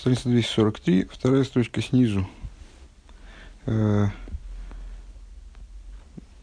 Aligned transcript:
Страница 0.00 0.30
243, 0.30 1.08
вторая 1.12 1.44
строчка 1.44 1.82
снизу. 1.82 2.26
Э, 3.66 4.06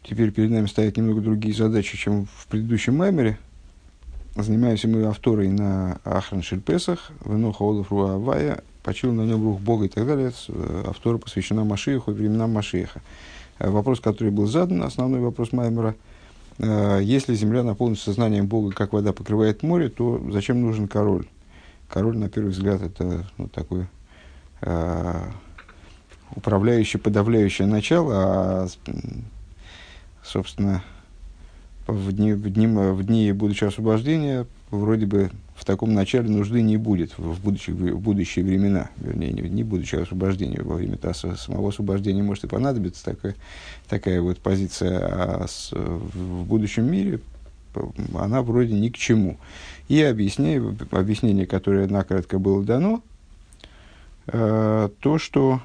теперь 0.04 0.30
перед 0.30 0.52
нами 0.52 0.66
стоят 0.66 0.96
немного 0.96 1.20
другие 1.20 1.52
задачи, 1.56 1.98
чем 1.98 2.26
в 2.26 2.46
предыдущем 2.46 2.96
маймере. 2.96 3.36
Занимаемся 4.36 4.86
мы 4.86 5.02
авторой 5.06 5.48
на 5.48 5.98
Ахран 6.04 6.40
Шельпесах, 6.40 7.10
Веноха 7.24 7.64
Олаф 7.64 7.90
Руавая, 7.90 8.62
почил 8.84 9.12
на 9.12 9.22
нем 9.22 9.42
рух 9.42 9.58
Бога 9.58 9.86
и 9.86 9.88
так 9.88 10.06
далее. 10.06 10.30
Э, 10.46 10.84
автора 10.86 11.18
посвящена 11.18 11.64
Машииху 11.64 12.12
и 12.12 12.14
временам 12.14 12.52
Машииха. 12.52 13.02
Э, 13.58 13.70
вопрос, 13.70 13.98
который 13.98 14.30
был 14.30 14.46
задан, 14.46 14.84
основной 14.84 15.18
вопрос 15.18 15.50
Маймера. 15.50 15.96
Если 16.60 17.34
земля 17.34 17.64
наполнена 17.64 17.96
сознанием 17.96 18.46
Бога, 18.46 18.72
как 18.72 18.92
вода 18.92 19.12
покрывает 19.12 19.64
море, 19.64 19.88
то 19.88 20.24
зачем 20.30 20.60
нужен 20.60 20.86
король? 20.86 21.26
Король, 21.88 22.18
на 22.18 22.28
первый 22.28 22.50
взгляд, 22.50 22.82
это 22.82 23.26
ну, 23.38 23.48
такое 23.48 23.88
э, 24.60 25.30
управляющее, 26.34 27.00
подавляющее 27.00 27.66
начало, 27.66 28.12
а, 28.14 28.68
собственно, 30.22 30.82
в 31.86 32.12
дни, 32.12 32.34
в, 32.34 32.50
дни, 32.50 32.66
в 32.66 33.02
дни 33.04 33.32
будучи 33.32 33.64
освобождения 33.64 34.46
вроде 34.70 35.06
бы 35.06 35.30
в 35.56 35.64
таком 35.64 35.94
начале 35.94 36.28
нужды 36.28 36.62
не 36.62 36.76
будет 36.76 37.16
в, 37.18 37.42
будущих, 37.42 37.74
в 37.74 37.98
будущие 37.98 38.44
времена, 38.44 38.90
вернее, 38.98 39.32
не, 39.32 39.42
не 39.48 39.64
будучи 39.64 39.96
освобождения, 39.96 40.62
во 40.62 40.76
время 40.76 40.94
-то 40.96 41.36
самого 41.36 41.70
освобождения 41.70 42.22
может 42.22 42.44
и 42.44 42.48
понадобиться 42.48 43.04
такая, 43.04 43.34
такая 43.88 44.20
вот 44.20 44.38
позиция, 44.38 44.98
а 45.00 45.46
с, 45.48 45.72
в 45.72 46.44
будущем 46.44 46.90
мире 46.90 47.20
она 48.14 48.42
вроде 48.42 48.74
ни 48.74 48.88
к 48.88 48.96
чему. 48.96 49.38
И 49.88 50.02
объяснение, 50.02 50.76
объяснение 50.90 51.46
которое 51.46 51.88
накратко 51.88 52.38
было 52.38 52.62
дано, 52.62 53.02
э, 54.26 54.88
то, 55.00 55.18
что 55.18 55.60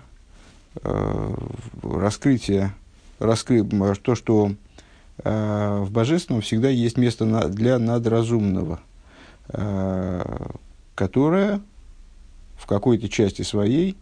э, 0.81 1.35
раскрытие, 1.81 2.73
раскры, 3.19 3.63
то, 4.01 4.15
что 4.15 4.53
э, 5.23 5.79
в 5.83 5.91
божественном 5.91 6.41
всегда 6.41 6.69
есть 6.69 6.97
место 6.97 7.25
на, 7.25 7.47
для 7.47 7.79
надразумного, 7.79 8.79
э, 9.49 10.47
которое 10.95 11.61
в 12.57 12.65
какой-то 12.65 13.09
части 13.09 13.41
своей 13.41 13.97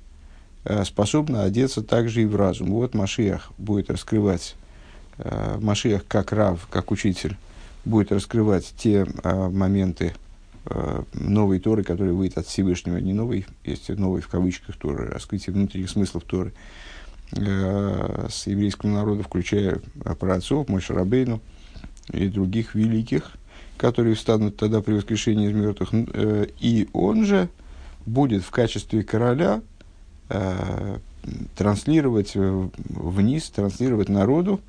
э, 0.65 0.83
способно 0.85 1.43
одеться 1.43 1.81
также 1.81 2.21
и 2.21 2.25
в 2.25 2.35
разум. 2.35 2.71
Вот 2.71 2.93
Машиах 2.93 3.51
будет 3.57 3.89
раскрывать, 3.89 4.55
э, 5.17 5.57
Машиах 5.59 6.05
как 6.07 6.31
рав, 6.31 6.67
как 6.69 6.91
учитель, 6.91 7.37
будет 7.85 8.11
раскрывать 8.11 8.73
те 8.77 9.05
а, 9.23 9.49
моменты 9.49 10.13
а, 10.65 11.03
новой 11.13 11.59
Торы, 11.59 11.83
которые 11.83 12.13
выйдет 12.13 12.37
от 12.37 12.47
Всевышнего, 12.47 12.97
не 12.97 13.13
новый, 13.13 13.45
есть 13.63 13.89
новый 13.89 14.21
в 14.21 14.27
кавычках 14.27 14.77
Торы, 14.77 15.07
раскрытие 15.07 15.53
внутренних 15.53 15.89
смыслов 15.89 16.23
Торы 16.23 16.53
а, 17.37 18.27
с 18.29 18.47
еврейского 18.47 18.91
народа, 18.91 19.23
включая 19.23 19.79
праотцов, 20.19 20.69
Мой 20.69 20.81
Шарабейну 20.81 21.41
и 22.11 22.27
других 22.27 22.75
великих, 22.75 23.31
которые 23.77 24.15
встанут 24.15 24.57
тогда 24.57 24.81
при 24.81 24.93
воскрешении 24.93 25.49
из 25.49 25.53
мертвых. 25.55 25.89
Э, 25.91 26.47
и 26.59 26.87
он 26.93 27.25
же 27.25 27.49
будет 28.05 28.43
в 28.43 28.51
качестве 28.51 29.03
короля 29.03 29.61
э, 30.29 30.97
транслировать 31.55 32.33
вниз, 32.35 33.49
транслировать 33.49 34.09
народу 34.09 34.59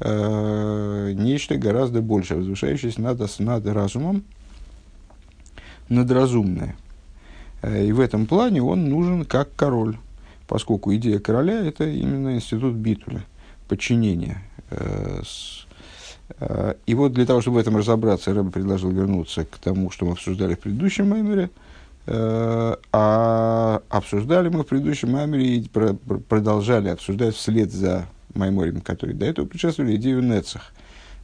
э, 0.00 1.12
нечто 1.14 1.56
гораздо 1.56 2.02
большее, 2.02 2.38
возвышающееся 2.38 3.00
над, 3.00 3.38
над 3.38 3.66
разумом, 3.66 4.24
надразумное. 5.88 6.76
Э, 7.62 7.84
и 7.84 7.92
в 7.92 8.00
этом 8.00 8.26
плане 8.26 8.62
он 8.62 8.88
нужен 8.88 9.24
как 9.24 9.54
король, 9.56 9.96
поскольку 10.46 10.94
идея 10.94 11.18
короля– 11.18 11.64
это 11.66 11.88
именно 11.88 12.34
институт 12.34 12.74
битуля, 12.74 13.24
подчинения. 13.68 14.42
Э, 14.70 15.22
э, 16.40 16.74
и 16.86 16.94
вот 16.94 17.12
для 17.12 17.26
того, 17.26 17.40
чтобы 17.40 17.56
в 17.56 17.60
этом 17.60 17.76
разобраться, 17.76 18.34
Рэб 18.34 18.52
предложил 18.52 18.90
вернуться 18.90 19.44
к 19.44 19.58
тому, 19.58 19.90
что 19.90 20.06
мы 20.06 20.12
обсуждали 20.12 20.54
в 20.54 20.60
предыдущем 20.60 21.14
меморе, 21.14 21.50
э, 22.06 22.76
а 22.92 23.82
обсуждали 23.88 24.48
мы 24.48 24.62
в 24.62 24.66
предыдущем 24.66 25.10
меморе 25.10 25.56
и 25.56 25.68
про, 25.68 25.94
продолжали 25.94 26.88
обсуждать 26.88 27.34
вслед 27.34 27.72
за 27.72 28.06
Майморим, 28.34 28.80
которые 28.80 29.16
до 29.16 29.26
этого 29.26 29.46
предшествовали, 29.46 29.96
идею 29.96 30.22
Нецах, 30.22 30.72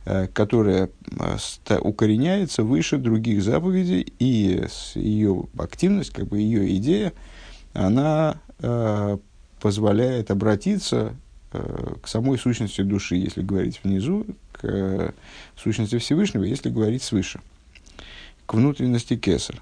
э, 0.04 0.28
которая 0.28 0.90
э, 1.18 1.78
укореняется 1.78 2.62
выше 2.62 2.98
других 2.98 3.42
заповедей, 3.42 4.12
и 4.18 4.66
ее 4.94 5.44
активность, 5.58 6.10
как 6.10 6.28
бы 6.28 6.38
ее 6.38 6.76
идея, 6.76 7.12
она 7.72 8.40
э, 8.60 9.18
позволяет 9.60 10.30
обратиться 10.30 11.14
к 11.50 12.06
самой 12.06 12.38
сущности 12.38 12.82
души, 12.82 13.16
если 13.16 13.42
говорить 13.42 13.80
внизу, 13.82 14.24
к 14.52 15.12
сущности 15.56 15.98
Всевышнего, 15.98 16.44
если 16.44 16.70
говорить 16.70 17.02
свыше, 17.02 17.40
к 18.46 18.54
внутренности 18.54 19.16
Кесар. 19.16 19.60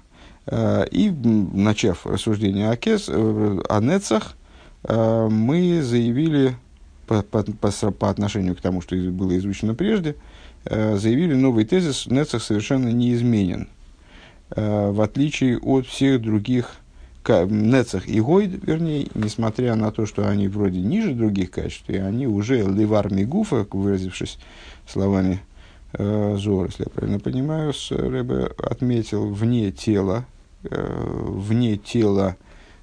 И, 0.91 1.09
начав 1.09 2.05
рассуждение 2.05 2.69
о, 2.69 2.75
кес, 2.75 3.09
о 3.09 3.79
Нецах, 3.81 4.35
мы 4.87 5.81
заявили 5.81 6.55
по, 7.09 7.23
по, 7.23 7.43
по, 7.43 7.91
по 7.91 8.09
отношению 8.09 8.55
к 8.55 8.61
тому, 8.61 8.81
что 8.81 8.95
было 8.95 9.35
изучено 9.39 9.73
прежде, 9.73 10.15
э, 10.65 10.95
заявили 10.95 11.33
новый 11.33 11.65
тезис 11.65 12.05
Нецах 12.05 12.43
совершенно 12.43 12.89
неизменен. 12.89 13.67
Э, 14.51 14.91
в 14.91 15.01
отличие 15.01 15.57
от 15.57 15.87
всех 15.87 16.21
других 16.21 16.75
Нецах 17.27 18.07
и 18.07 18.21
Гойд, 18.21 18.63
вернее, 18.63 19.07
несмотря 19.15 19.75
на 19.75 19.91
то, 19.91 20.05
что 20.05 20.27
они 20.27 20.47
вроде 20.47 20.79
ниже 20.79 21.13
других 21.13 21.49
качеств, 21.51 21.89
и 21.89 21.97
они 21.97 22.27
уже 22.27 22.61
ливар 22.61 23.11
мигуфа, 23.11 23.65
выразившись 23.71 24.37
словами 24.87 25.39
э, 25.93 26.35
Зор, 26.37 26.67
если 26.67 26.83
я 26.83 26.89
правильно 26.89 27.19
понимаю, 27.19 27.73
с 27.73 27.89
Рэбе 27.89 28.51
отметил 28.57 29.33
вне 29.33 29.71
тела, 29.71 30.25
вне 30.61 31.77
тела 31.77 32.35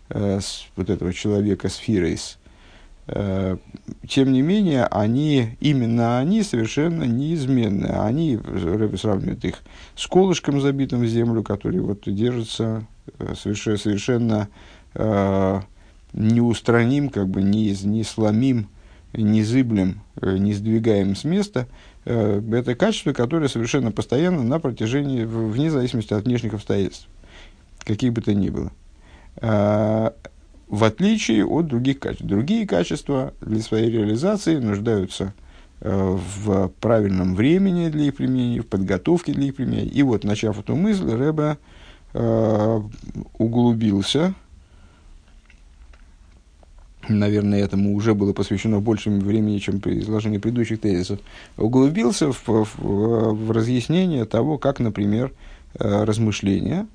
вот 0.09 0.91
этого 0.91 1.13
человека 1.13 1.69
с 1.69 1.77
фирейс, 1.77 2.39
Э, 2.39 2.46
тем 3.07 4.33
не 4.33 4.43
менее, 4.43 4.87
они, 4.87 5.57
именно 5.61 6.19
они 6.19 6.43
совершенно 6.43 7.05
неизменны. 7.05 7.87
Они, 7.87 8.37
Рэбби 8.37 8.97
сравнивает 8.97 9.45
их 9.45 9.63
с 9.95 10.07
колышком, 10.09 10.61
забитым 10.61 11.03
в 11.03 11.07
землю, 11.07 11.45
который 11.45 11.81
вот 11.81 12.03
держится 12.07 12.85
э, 13.19 13.35
совершенно, 13.37 13.77
совершенно 13.77 14.49
э, 14.95 15.61
неустраним, 16.15 17.09
как 17.11 17.29
бы 17.29 17.43
не, 17.43 17.77
не 17.85 18.03
сломим, 18.03 18.69
не 19.13 19.45
зыблем, 19.45 20.01
э, 20.21 20.37
не 20.39 20.53
сдвигаем 20.53 21.15
с 21.15 21.23
места. 21.23 21.69
Э, 22.07 22.43
это 22.53 22.75
качество, 22.75 23.13
которое 23.13 23.49
совершенно 23.49 23.93
постоянно 23.93 24.43
на 24.43 24.59
протяжении, 24.59 25.25
вне 25.25 25.71
зависимости 25.71 26.13
от 26.13 26.25
внешних 26.25 26.55
обстоятельств, 26.55 27.07
каких 27.85 28.13
бы 28.13 28.21
то 28.21 28.35
ни 28.35 28.51
было 28.51 28.73
в 30.69 30.85
отличие 30.85 31.45
от 31.45 31.67
других 31.67 31.99
качеств. 31.99 32.27
Другие 32.27 32.67
качества 32.67 33.35
для 33.41 33.61
своей 33.61 33.91
реализации 33.91 34.57
нуждаются 34.57 35.33
э, 35.81 36.19
в 36.37 36.69
правильном 36.81 37.35
времени 37.35 37.89
для 37.89 38.07
их 38.07 38.17
применения, 38.17 38.63
в 38.63 38.67
подготовке 38.67 39.33
для 39.33 39.47
их 39.47 39.57
применения. 39.57 39.89
И 39.89 40.03
вот, 40.03 40.25
начав 40.25 40.59
эту 40.59 40.75
мысль, 40.75 41.09
Рэба 41.09 41.59
э, 42.15 42.81
углубился, 43.39 44.35
наверное, 47.09 47.61
этому 47.61 47.95
уже 47.95 48.15
было 48.15 48.33
посвящено 48.33 48.81
больше 48.81 49.11
времени, 49.11 49.59
чем 49.59 49.81
при 49.81 50.01
изложении 50.01 50.39
предыдущих 50.39 50.81
тезисов, 50.81 51.21
углубился 51.57 52.33
в, 52.33 52.49
в, 52.49 52.67
в 52.79 53.51
разъяснение 53.53 54.25
того, 54.25 54.59
как, 54.59 54.81
например, 54.81 55.33
э, 55.79 56.05
размышление 56.05 56.89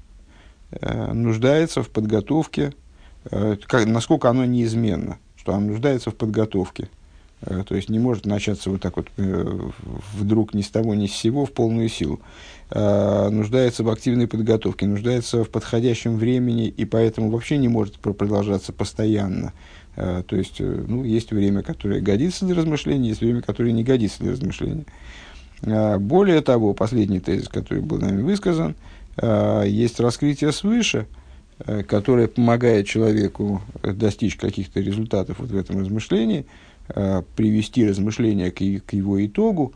э, 0.72 1.14
нуждается 1.14 1.84
в 1.84 1.90
подготовке 1.90 2.74
как, 3.30 3.86
насколько 3.86 4.30
оно 4.30 4.46
неизменно, 4.46 5.18
что 5.38 5.54
оно 5.54 5.68
нуждается 5.68 6.12
в 6.12 6.16
подготовке. 6.16 6.90
Э, 7.42 7.64
то 7.68 7.76
есть 7.76 7.90
не 7.90 8.00
может 8.00 8.26
начаться 8.26 8.70
вот 8.70 8.82
так 8.82 8.98
вот 8.98 9.08
э, 9.18 9.60
вдруг 10.14 10.54
ни 10.54 10.62
с 10.62 10.70
того 10.70 10.94
ни 10.94 11.08
с 11.08 11.14
сего 11.14 11.46
в 11.46 11.52
полную 11.52 11.90
силу. 11.90 12.20
Нуждается 12.74 13.84
в 13.84 13.90
активной 13.90 14.30
подготовке, 14.30 14.86
нуждается 14.86 15.44
в 15.44 15.50
подходящем 15.50 16.16
времени 16.16 16.70
и 16.70 16.86
поэтому 16.86 17.30
вообще 17.30 17.58
не 17.58 17.68
может 17.68 18.00
продолжаться 18.00 18.72
постоянно. 18.72 19.52
То 19.96 20.24
есть 20.30 20.62
ну, 20.62 21.04
есть 21.04 21.32
время, 21.32 21.64
которое 21.64 22.00
годится 22.00 22.46
для 22.46 22.56
размышления, 22.56 23.10
есть 23.10 23.20
время, 23.20 23.42
которое 23.42 23.74
не 23.74 23.84
годится 23.84 24.20
для 24.20 24.32
размышления. 24.32 24.86
Более 25.64 26.40
того, 26.40 26.74
последний 26.74 27.20
тезис, 27.20 27.50
который 27.50 27.82
был 27.82 27.98
нами 27.98 28.22
высказан, 28.22 28.78
есть 29.22 30.00
раскрытие 30.00 30.54
свыше– 30.54 31.08
Э, 31.21 31.21
которая 31.88 32.28
помогает 32.28 32.88
человеку 32.88 33.62
достичь 33.84 34.36
каких-то 34.36 34.80
результатов 34.80 35.40
вот 35.40 35.50
в 35.50 35.58
этом 35.58 35.80
размышлении, 35.80 36.46
э, 36.90 37.24
привести 37.36 37.88
размышления 37.88 38.52
к, 38.52 38.62
его 38.94 39.26
итогу, 39.26 39.74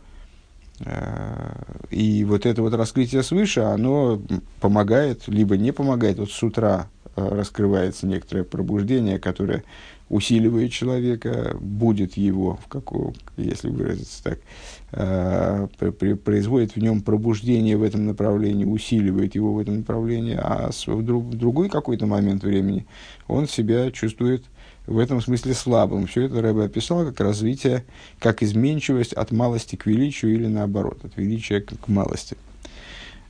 И 1.89 2.25
вот 2.25 2.45
это 2.45 2.61
вот 2.61 2.73
раскрытие 2.73 3.23
свыше, 3.23 3.61
оно 3.61 4.21
помогает, 4.59 5.25
либо 5.27 5.55
не 5.55 5.71
помогает. 5.71 6.19
Вот 6.19 6.31
с 6.31 6.43
утра 6.43 6.89
раскрывается 7.15 8.07
некоторое 8.07 8.43
пробуждение, 8.43 9.17
которое 9.17 9.63
усиливает 10.09 10.71
человека, 10.71 11.55
будет 11.59 12.17
его, 12.17 12.59
в 12.63 12.67
какого, 12.67 13.13
если 13.37 13.69
выразиться 13.69 14.23
так, 14.23 14.39
э, 14.84 14.84
производит 14.95 16.75
в 16.75 16.77
нем 16.77 17.01
пробуждение 17.01 17.75
в 17.75 17.83
этом 17.83 18.05
направлении, 18.05 18.63
усиливает 18.63 19.35
его 19.35 19.53
в 19.53 19.59
этом 19.59 19.77
направлении, 19.77 20.37
а 20.41 20.71
в, 20.71 21.03
друг, 21.03 21.25
в 21.25 21.37
другой 21.37 21.69
какой-то 21.69 22.05
момент 22.05 22.43
времени 22.43 22.85
он 23.27 23.47
себя 23.47 23.91
чувствует 23.91 24.45
в 24.87 24.97
этом 24.97 25.21
смысле 25.21 25.53
слабым. 25.53 26.07
Все 26.07 26.23
это 26.23 26.41
Рэбе 26.41 26.63
описал 26.63 27.05
как 27.05 27.19
развитие, 27.19 27.83
как 28.19 28.41
изменчивость 28.41 29.13
от 29.13 29.31
малости 29.31 29.75
к 29.75 29.85
величию 29.85 30.33
или 30.33 30.47
наоборот, 30.47 31.03
от 31.03 31.17
величия 31.17 31.59
к, 31.61 31.87
малости. 31.87 32.37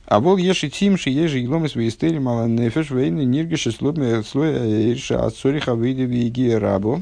А 0.06 0.20
бол 0.20 0.36
еши 0.36 0.68
тимши 0.68 1.10
ежи 1.10 1.42
игломис 1.42 1.74
вейстери 1.74 2.18
мала 2.18 2.46
нефеш 2.46 2.90
вейны 2.90 3.24
ниргиши 3.24 3.72
слоя 3.72 4.92
ирша 4.92 5.24
от 5.24 5.34
сориха 5.34 5.74
выйди 5.74 6.02
виги 6.02 6.52
рабо. 6.52 7.00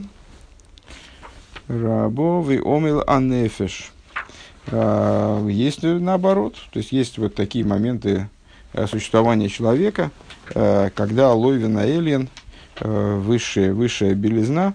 Рабо 1.69 2.43
ви 2.43 2.61
омил 2.65 3.03
анефеш. 3.07 3.94
А, 4.69 5.47
есть 5.47 5.83
наоборот, 5.83 6.57
то 6.73 6.79
есть 6.79 6.93
есть 6.93 7.19
вот 7.19 7.35
такие 7.35 7.65
моменты 7.65 8.29
э, 8.73 8.87
существования 8.87 9.49
человека, 9.49 10.11
э, 10.55 10.91
когда 10.95 11.33
лойвина 11.35 11.85
элен, 11.87 12.29
э, 12.81 13.17
высшая, 13.17 13.73
высшая 13.73 14.15
белизна, 14.15 14.75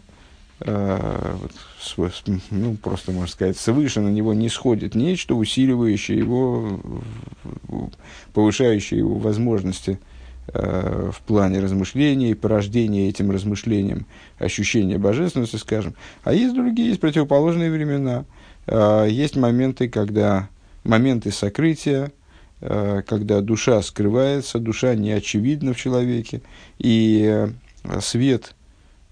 вот, 0.62 2.24
ну, 2.52 2.76
просто, 2.76 3.14
можно 3.14 3.32
сказать, 3.32 3.56
свыше 3.56 4.02
на 4.02 4.10
него 4.10 4.34
не 4.34 4.50
сходит 4.50 4.94
нечто, 4.94 5.36
усиливающее 5.36 6.18
его, 6.18 6.82
повышающее 8.34 8.98
его 8.98 9.16
возможности 9.20 10.00
в 10.48 11.16
плане 11.26 11.62
размышлений, 11.62 12.34
порождения 12.34 13.08
этим 13.08 13.32
размышлением 13.32 14.06
ощущения 14.38 14.98
божественности, 14.98 15.56
скажем. 15.56 15.96
А 16.26 16.34
есть 16.34 16.54
другие, 16.54 16.90
есть 16.90 17.00
противоположные 17.00 17.72
времена. 17.72 18.26
Э, 18.70 19.08
есть 19.10 19.36
моменты, 19.36 19.90
когда 19.90 20.50
моменты 20.84 21.32
сокрытия, 21.32 22.12
э, 22.62 23.02
когда 23.08 23.42
душа 23.42 23.82
скрывается, 23.82 24.60
душа 24.60 24.96
не 24.96 25.12
очевидна 25.12 25.74
в 25.74 25.78
человеке, 25.78 26.42
и 26.78 27.48
свет– 28.02 28.56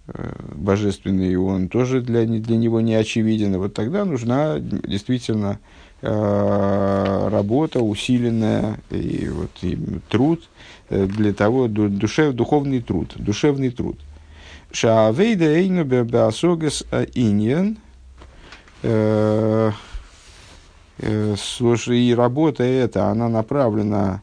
Э, 0.09 0.31
божественный, 0.55 1.35
он 1.35 1.67
тоже 1.67 1.99
для, 2.01 2.25
для 2.25 2.55
него 2.55 2.79
не 2.79 2.95
очевиден. 2.95 3.57
Вот 3.57 3.73
тогда 3.73 4.05
нужна 4.05 4.57
действительно 4.59 5.59
работа 5.99 7.79
усиленная 7.79 8.77
и, 8.91 9.27
вот, 9.29 9.49
и 9.63 9.75
труд 10.09 10.47
э, 10.89 11.07
для 11.07 11.33
того, 11.33 11.67
душев, 11.67 12.35
духовный 12.35 12.81
труд, 12.81 13.13
душевный 13.15 13.71
труд. 13.71 13.97
Шаавейда 14.71 15.45
эйну 15.45 15.83
беасогас 15.83 16.83
иньян. 17.15 17.77
Слушай, 21.37 21.99
и 21.99 22.15
работа 22.15 22.63
эта, 22.63 23.09
она 23.09 23.29
направлена, 23.29 24.21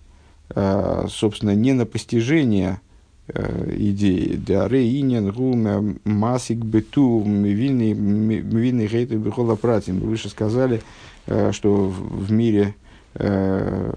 собственно, 1.09 1.55
не 1.55 1.73
на 1.73 1.87
постижение 1.87 2.81
Э, 3.27 3.75
идеи. 3.75 4.37
Даре 4.37 5.01
инин 5.01 5.33
гум 5.33 5.99
масик 6.05 6.59
бету 6.59 7.23
винный 7.25 8.87
гейты 8.87 9.17
бихола 9.17 9.55
пратим. 9.55 10.01
Вы 10.01 10.11
выше 10.11 10.29
сказали, 10.29 10.83
э, 11.27 11.51
что 11.53 11.87
в 11.89 12.31
мире 12.31 12.75
э, 13.15 13.93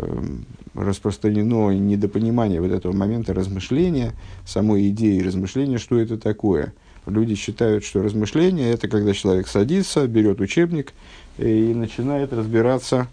распространено 0.75 1.71
недопонимание 1.71 2.61
вот 2.61 2.71
этого 2.71 2.93
момента 2.93 3.33
размышления, 3.33 4.13
самой 4.45 4.87
идеи 4.91 5.19
размышления, 5.19 5.77
что 5.77 5.99
это 5.99 6.17
такое. 6.17 6.73
Люди 7.07 7.35
считают, 7.35 7.83
что 7.83 8.03
размышление– 8.03 8.71
это 8.73 8.87
когда 8.87 9.13
человек 9.13 9.47
садится, 9.47 10.07
берет 10.07 10.39
учебник 10.41 10.93
и 11.37 11.73
начинает 11.73 12.33
разбираться 12.33 13.07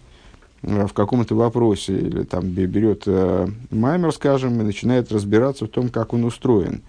Э, 0.67 0.87
в 0.87 0.93
каком-то 0.93 1.35
вопросе, 1.35 1.99
или 1.99 2.23
там 2.23 2.49
берет 2.49 3.03
э, 3.07 3.47
маймер, 3.71 4.13
скажем, 4.13 4.61
и 4.61 4.65
начинает 4.65 5.13
разбираться 5.13 5.67
в 5.67 5.69
том, 5.69 5.89
как 5.89 6.15
он 6.15 6.25
устроен. 6.25 6.83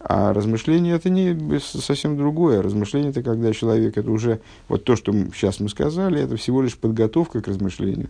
А 0.00 0.32
размышление 0.32 0.96
это 0.96 1.08
не 1.08 1.58
совсем 1.60 2.16
другое. 2.16 2.60
Размышление 2.60 3.10
это 3.10 3.22
когда 3.22 3.52
человек, 3.52 3.96
это 3.96 4.10
уже, 4.10 4.40
вот 4.68 4.84
то, 4.84 4.96
что 4.96 5.12
сейчас 5.34 5.60
мы 5.60 5.68
сказали, 5.68 6.20
это 6.20 6.36
всего 6.36 6.60
лишь 6.60 6.76
подготовка 6.76 7.40
к 7.40 7.48
размышлению. 7.48 8.08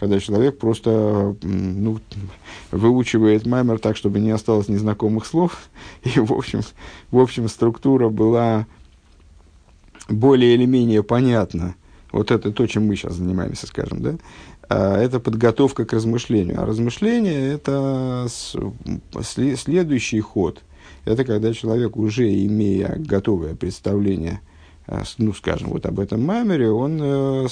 Когда 0.00 0.18
человек 0.18 0.58
просто 0.58 1.36
ну, 1.42 2.00
выучивает 2.70 3.46
маймер 3.46 3.78
так, 3.78 3.96
чтобы 3.96 4.18
не 4.18 4.30
осталось 4.30 4.68
незнакомых 4.68 5.24
слов. 5.24 5.68
И, 6.02 6.18
в 6.18 6.32
общем, 6.32 6.60
в 7.10 7.18
общем, 7.18 7.48
структура 7.48 8.08
была 8.08 8.66
более 10.08 10.54
или 10.54 10.66
менее 10.66 11.02
понятна. 11.02 11.76
Вот 12.12 12.30
это 12.30 12.52
то, 12.52 12.66
чем 12.66 12.86
мы 12.86 12.96
сейчас 12.96 13.14
занимаемся, 13.14 13.66
скажем, 13.66 14.02
да? 14.02 14.16
А, 14.68 14.96
это 15.00 15.20
подготовка 15.20 15.84
к 15.84 15.92
размышлению. 15.92 16.60
А 16.60 16.66
размышление– 16.66 17.52
это 17.54 18.26
следующий 19.22 20.20
ход. 20.20 20.62
Это 21.04 21.24
когда 21.24 21.52
человек, 21.52 21.96
уже 21.96 22.32
имея 22.46 22.94
готовое 22.98 23.54
представление, 23.54 24.40
ну, 25.18 25.32
скажем, 25.32 25.70
вот 25.70 25.86
об 25.86 25.98
этом 25.98 26.22
мамере, 26.22 26.70
он 26.70 27.00
э, 27.00 27.46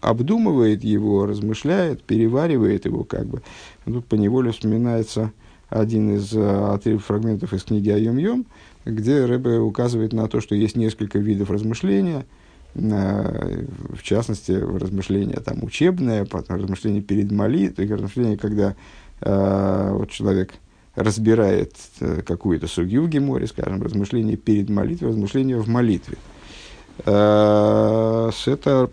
обдумывает 0.00 0.84
его, 0.84 1.26
размышляет, 1.26 2.02
переваривает 2.02 2.86
его 2.86 3.04
как 3.04 3.26
бы. 3.26 3.42
Тут 3.84 4.06
поневоле 4.06 4.52
вспоминается 4.52 5.32
один 5.68 6.16
из 6.16 6.32
э, 6.34 6.98
фрагментов 6.98 7.52
из 7.52 7.64
книги 7.64 7.90
«Айом-Йом», 7.90 8.46
где 8.84 9.24
Рэбе 9.24 9.58
указывает 9.58 10.12
на 10.12 10.28
то, 10.28 10.40
что 10.40 10.54
есть 10.54 10.76
несколько 10.76 11.18
видов 11.18 11.50
размышления– 11.50 12.24
в 12.76 14.02
частности, 14.02 14.52
размышления 14.52 15.40
там, 15.40 15.64
учебное, 15.64 16.26
размышления 16.48 17.00
перед 17.00 17.32
молитвой, 17.32 17.86
размышления, 17.88 18.36
когда 18.36 18.76
э, 19.22 19.90
вот 19.92 20.10
человек 20.10 20.52
разбирает 20.94 21.74
э, 22.00 22.20
какую-то 22.20 22.66
судью 22.66 23.04
в 23.04 23.08
Геморе, 23.08 23.46
скажем, 23.46 23.82
размышления 23.82 24.36
перед 24.36 24.68
молитвой, 24.68 25.10
размышления 25.10 25.56
в 25.56 25.68
молитве. 25.68 26.16
Э, 26.16 26.35
это, 26.98 28.90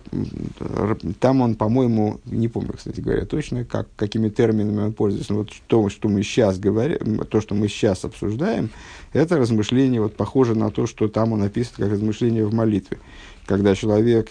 там 1.20 1.42
он, 1.42 1.56
по-моему, 1.56 2.20
не 2.26 2.48
помню, 2.48 2.74
кстати 2.74 3.00
говоря, 3.00 3.26
точно, 3.26 3.64
как, 3.64 3.88
какими 3.96 4.30
терминами 4.30 4.86
он 4.86 4.94
пользуется. 4.94 5.34
Но 5.34 5.40
вот 5.40 5.52
то, 5.68 5.90
что 5.90 6.10
мы 6.10 6.24
сейчас 6.24 6.60
говорим, 6.60 7.20
то, 7.30 7.40
что 7.40 7.56
мы 7.56 7.70
сейчас 7.70 8.04
обсуждаем, 8.04 8.70
это 9.14 9.38
размышление 9.38 10.02
вот, 10.02 10.16
похоже 10.16 10.56
на 10.56 10.70
то, 10.70 10.86
что 10.86 11.08
там 11.08 11.32
он 11.32 11.44
описывает 11.44 11.78
как 11.78 11.92
размышление 11.92 12.46
в 12.46 12.54
молитве 12.54 13.00
когда 13.46 13.76
человек, 13.76 14.30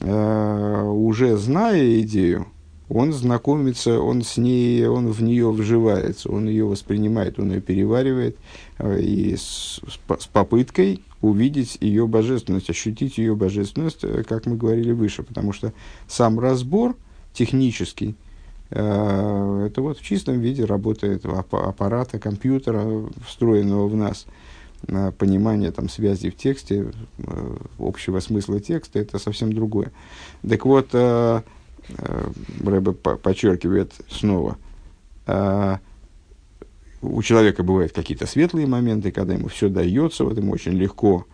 э, 0.00 0.82
уже 0.82 1.36
зная 1.36 2.00
идею, 2.00 2.46
он 2.88 3.12
знакомится, 3.12 4.00
он 4.00 4.22
с 4.22 4.36
ней, 4.36 4.86
он 4.86 5.10
в 5.10 5.22
нее 5.22 5.50
вживается, 5.50 6.30
он 6.30 6.48
ее 6.48 6.66
воспринимает, 6.66 7.38
он 7.38 7.52
ее 7.52 7.60
переваривает, 7.60 8.36
э, 8.78 9.00
и 9.00 9.36
с, 9.36 9.80
с 10.18 10.26
попыткой 10.26 11.02
увидеть 11.26 11.78
ее 11.80 12.06
божественность, 12.06 12.70
ощутить 12.70 13.18
ее 13.18 13.34
божественность, 13.34 14.04
э, 14.04 14.22
как 14.24 14.46
мы 14.46 14.56
говорили 14.56 14.92
выше, 14.92 15.22
потому 15.22 15.52
что 15.52 15.72
сам 16.08 16.38
разбор 16.38 16.96
технический, 17.32 18.14
э, 18.70 19.66
это 19.66 19.82
вот 19.82 19.98
в 19.98 20.02
чистом 20.02 20.40
виде 20.40 20.64
работа 20.64 21.06
этого 21.06 21.40
аппарата, 21.40 22.18
компьютера, 22.18 23.04
встроенного 23.26 23.88
в 23.88 23.96
нас– 23.96 24.26
понимание 25.18 25.72
там, 25.72 25.88
связи 25.88 26.30
в 26.30 26.36
тексте, 26.36 26.92
э, 27.18 27.56
общего 27.78 28.20
смысла 28.20 28.60
текста, 28.60 28.98
это 28.98 29.18
совсем 29.18 29.52
другое. 29.52 29.92
Так 30.48 30.64
вот, 30.64 30.88
э, 30.92 31.42
э, 31.88 32.30
Рэбе 32.64 32.92
подчеркивает 32.92 33.92
снова, 34.08 34.58
у 37.02 37.22
человека 37.22 37.62
бывают 37.62 37.92
какие-то 37.92 38.26
светлые 38.26 38.66
моменты, 38.66 39.10
когда 39.10 39.34
ему 39.34 39.48
все 39.48 39.68
дается, 39.68 40.24
вот 40.24 40.36
ему 40.36 40.52
очень 40.52 40.72
легко 40.72 41.26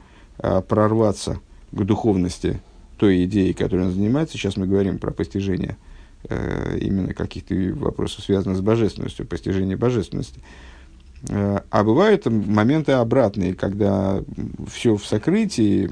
прорваться 0.69 1.41
к 1.71 1.85
духовности 1.85 2.61
той 2.97 3.25
идеи, 3.25 3.53
которой 3.53 3.87
он 3.87 3.93
занимается. 3.93 4.37
Сейчас 4.37 4.57
мы 4.57 4.67
говорим 4.67 4.99
про 4.99 5.13
постижение 5.13 5.77
именно 6.29 7.15
каких-то 7.15 7.55
вопросов, 7.75 8.25
связанных 8.25 8.59
с 8.59 8.61
божественностью, 8.61 9.27
постижение 9.27 9.77
божественности. 9.77 10.41
Э, 11.29 11.61
а 11.71 11.85
бывают 11.85 12.27
моменты 12.27 12.93
обратные, 12.93 13.55
когда 13.55 14.23
все 14.71 14.97
в 14.97 15.07
сокрытии, 15.07 15.89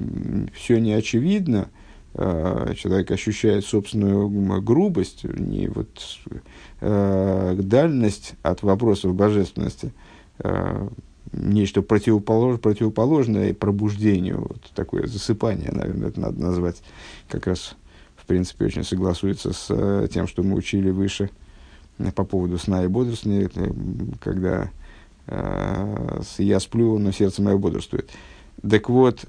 все 0.55 0.81
не 0.81 0.93
очевидно, 0.93 1.69
э, 2.15 2.75
человек 2.77 3.11
ощущает 3.11 3.65
собственную 3.65 4.29
грубость, 4.61 5.25
не 5.25 5.69
вот, 5.69 5.89
э, 6.81 7.57
дальность 7.59 8.35
от 8.43 8.63
вопросов 8.63 9.15
божественности, 9.15 9.93
нечто 11.33 11.83
противополож, 11.83 12.61
противоположное 12.61 13.53
пробуждению, 13.55 14.47
вот 14.49 14.63
такое 14.75 15.07
засыпание, 15.07 15.71
наверное, 15.71 16.09
это 16.09 16.21
надо 16.21 16.41
назвать 16.41 16.83
как 17.29 17.47
раз 17.47 17.77
принципе, 18.31 18.67
очень 18.67 18.85
согласуется 18.85 19.53
с 19.53 20.09
тем, 20.13 20.29
что 20.29 20.45
мы 20.45 20.55
учили 20.55 20.91
выше 20.91 21.31
по 22.15 22.23
поводу 22.23 22.59
сна 22.59 22.85
и 22.85 22.87
бодрствования, 22.87 23.51
когда 24.21 24.71
я 26.39 26.61
сплю, 26.61 26.97
но 26.99 27.11
сердце 27.11 27.43
мое 27.43 27.59
бодрствует. 27.59 28.09
Так 28.63 28.89
вот, 28.89 29.25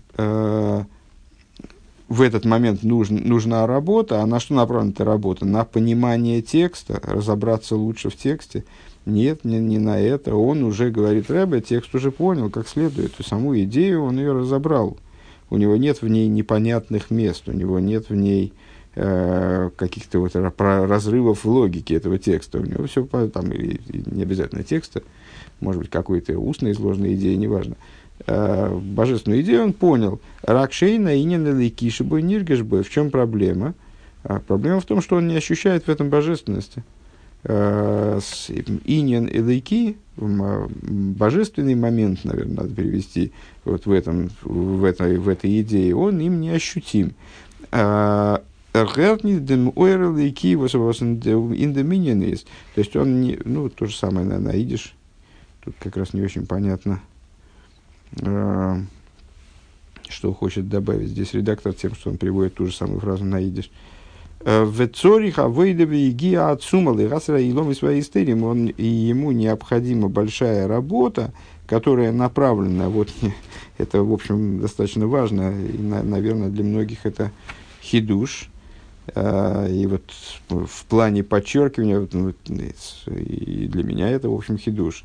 в 2.11 2.21
этот 2.21 2.43
момент 2.43 2.83
нужен, 2.83 3.21
нужна 3.25 3.65
работа, 3.65 4.21
а 4.21 4.25
на 4.25 4.41
что 4.41 4.53
направлена 4.53 4.91
эта 4.91 5.05
работа? 5.05 5.45
На 5.45 5.63
понимание 5.63 6.41
текста, 6.41 6.99
разобраться 7.01 7.77
лучше 7.77 8.09
в 8.09 8.17
тексте. 8.17 8.65
Нет, 9.05 9.45
не, 9.45 9.59
не 9.59 9.77
на 9.77 9.97
это. 9.97 10.35
Он 10.35 10.61
уже 10.63 10.91
говорит, 10.91 11.31
Рэбе, 11.31 11.61
текст 11.61 11.95
уже 11.95 12.11
понял, 12.11 12.49
как 12.49 12.67
следует. 12.67 13.17
И 13.17 13.23
саму 13.23 13.57
идею 13.61 14.03
он 14.03 14.17
ее 14.17 14.33
разобрал. 14.33 14.97
У 15.49 15.55
него 15.55 15.77
нет 15.77 16.01
в 16.01 16.07
ней 16.09 16.27
непонятных 16.27 17.11
мест, 17.11 17.47
у 17.47 17.53
него 17.53 17.79
нет 17.79 18.09
в 18.09 18.15
ней 18.15 18.51
э, 18.95 19.69
каких-то 19.77 20.19
вот 20.19 20.35
разрывов 20.35 21.45
в 21.45 21.49
логике 21.49 21.95
этого 21.95 22.19
текста. 22.19 22.59
У 22.59 22.65
него 22.65 22.87
все 22.87 23.05
там, 23.05 23.53
или, 23.53 23.79
не 23.87 24.23
обязательно 24.23 24.63
текста, 24.63 25.01
может 25.61 25.81
быть, 25.83 25.89
какой-то 25.89 26.37
устно 26.37 26.71
изложенной 26.71 27.13
идеи, 27.13 27.35
неважно. 27.35 27.75
Э, 27.75 28.00
божественную 28.27 29.41
идею, 29.41 29.63
он 29.63 29.73
понял. 29.73 30.19
Ракшейна 30.43 31.15
и 31.15 31.69
Кишибой 31.69 32.21
Ниргешбой. 32.21 32.83
В 32.83 32.89
чем 32.89 33.09
проблема? 33.09 33.73
А 34.23 34.39
проблема 34.39 34.79
в 34.79 34.85
том, 34.85 35.01
что 35.01 35.15
он 35.15 35.27
не 35.27 35.35
ощущает 35.35 35.87
в 35.87 35.89
этом 35.89 36.09
божественности. 36.09 36.83
Э, 37.43 38.19
инин 38.85 39.25
и 39.25 39.39
лейки, 39.39 39.97
божественный 40.15 41.73
момент, 41.73 42.23
наверное, 42.23 42.63
надо 42.63 42.75
перевести 42.75 43.31
вот 43.65 43.87
в, 43.87 43.91
этом, 43.91 44.29
в, 44.43 44.83
этой, 44.83 45.17
в 45.17 45.27
этой 45.27 45.61
идее, 45.61 45.95
он 45.95 46.19
им 46.19 46.39
не 46.39 46.51
ощутим. 46.51 47.13
Э, 47.71 48.37
то 52.75 52.79
есть 52.79 52.95
он 52.95 53.21
не, 53.21 53.39
ну, 53.43 53.69
то 53.69 53.85
же 53.85 53.95
самое, 53.95 54.25
наверное, 54.25 54.57
идиш. 54.57 54.93
Тут 55.63 55.75
как 55.79 55.97
раз 55.97 56.13
не 56.13 56.21
очень 56.21 56.45
понятно. 56.45 57.01
Э, 58.19 58.77
что 60.09 60.33
хочет 60.33 60.69
добавить? 60.69 61.09
Здесь 61.09 61.33
редактор 61.33 61.73
тем, 61.73 61.95
что 61.95 62.09
он 62.09 62.17
приводит 62.17 62.55
ту 62.55 62.67
же 62.67 62.73
самую 62.73 62.99
фразу 62.99 63.23
на 63.23 63.41
идиш. 63.41 63.71
Э, 64.41 64.63
в 64.63 64.87
Цориха 64.87 65.47
выйдеви 65.47 66.11
гиа 66.11 66.51
отсумалы 66.51 67.07
расра 67.07 67.39
и 67.39 67.53
своей 67.73 68.01
истерим, 68.01 68.43
он 68.43 68.67
и 68.67 68.85
ему 68.85 69.31
необходима 69.31 70.09
большая 70.09 70.67
работа, 70.67 71.33
которая 71.67 72.11
направлена, 72.11 72.89
вот 72.89 73.09
это, 73.77 74.03
в 74.03 74.11
общем, 74.11 74.59
достаточно 74.59 75.07
важно, 75.07 75.53
и, 75.57 75.77
наверное, 75.77 76.49
для 76.49 76.63
многих 76.63 77.05
это 77.05 77.31
хидуш, 77.81 78.49
э, 79.15 79.71
и 79.71 79.87
вот 79.87 80.03
в 80.49 80.85
плане 80.85 81.23
подчеркивания, 81.23 82.07
ну, 82.11 82.33
и 83.07 83.67
для 83.67 83.83
меня 83.83 84.09
это, 84.09 84.29
в 84.29 84.33
общем, 84.33 84.57
хидуш, 84.57 85.03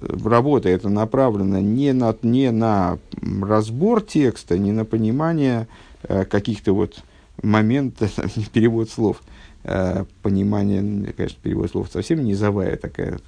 работа 0.00 0.68
это 0.68 0.88
направлена 0.88 1.60
не 1.60 1.92
на, 1.92 2.14
не 2.22 2.50
на 2.50 2.98
разбор 3.42 4.00
текста, 4.02 4.58
не 4.58 4.72
на 4.72 4.84
понимание 4.84 5.68
э, 6.02 6.24
каких-то 6.24 6.74
вот 6.74 7.02
моментов, 7.42 8.12
перевод 8.52 8.90
слов, 8.90 9.22
э, 9.64 10.04
понимание, 10.22 11.12
конечно, 11.12 11.38
перевод 11.42 11.70
слов 11.70 11.88
совсем 11.92 12.24
низовая 12.24 12.76
такая, 12.76 13.18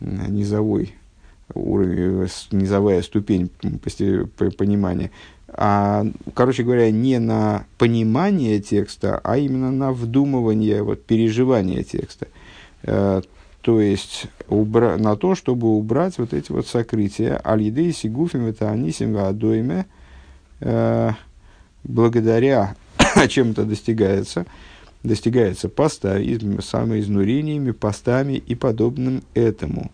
низовой 0.00 0.94
уровень, 1.54 2.28
низовая 2.52 3.02
ступень 3.02 3.48
понимания. 4.56 5.10
А, 5.48 6.06
короче 6.34 6.62
говоря, 6.62 6.90
не 6.90 7.18
на 7.18 7.64
понимание 7.78 8.60
текста, 8.60 9.18
а 9.24 9.38
именно 9.38 9.70
на 9.70 9.92
вдумывание, 9.92 10.82
вот, 10.82 11.04
переживание 11.04 11.84
текста. 11.84 12.28
Э, 12.82 13.22
то 13.62 13.80
есть 13.80 14.26
убра- 14.48 14.96
на 14.96 15.16
то, 15.16 15.34
чтобы 15.34 15.68
убрать 15.68 16.18
вот 16.18 16.32
эти 16.32 16.52
вот 16.52 16.66
сокрытия, 16.66 17.40
аль-едей 17.44 17.92
сигуфим 17.92 18.46
это 18.46 18.70
анисим 18.70 19.16
адойме, 19.16 19.86
э, 20.60 21.10
благодаря 21.84 22.76
чем 23.28 23.50
это 23.50 23.64
достигается, 23.64 24.46
достигается 25.02 25.68
поста, 25.68 26.18
самоизнурениями, 26.60 27.72
постами 27.72 28.34
и 28.34 28.54
подобным 28.54 29.22
этому. 29.34 29.90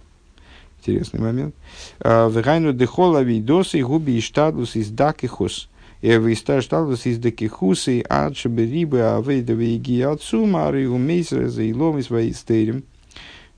Интересный 0.81 1.21
момент. 1.21 1.55
Э, 2.01 2.29
Вегайну 2.31 2.75
дехола 2.75 3.23
видосы 3.23 3.83
губи 3.83 4.19
и 4.19 4.21
штадлус 4.21 4.77
из 4.77 4.91
дакихус. 4.91 5.71
Эвиста 6.03 6.61
штадлус 6.61 7.07
из 7.07 7.17
дакихусы 7.17 8.03
адшеберибы 8.03 9.01
авейдове 9.01 9.77
иги 9.77 10.03
отцума 10.03 10.69
ариумейсера 10.69 11.49
за 11.49 11.63
и 11.63 12.03
свои 12.03 12.35
стерим. 12.35 12.85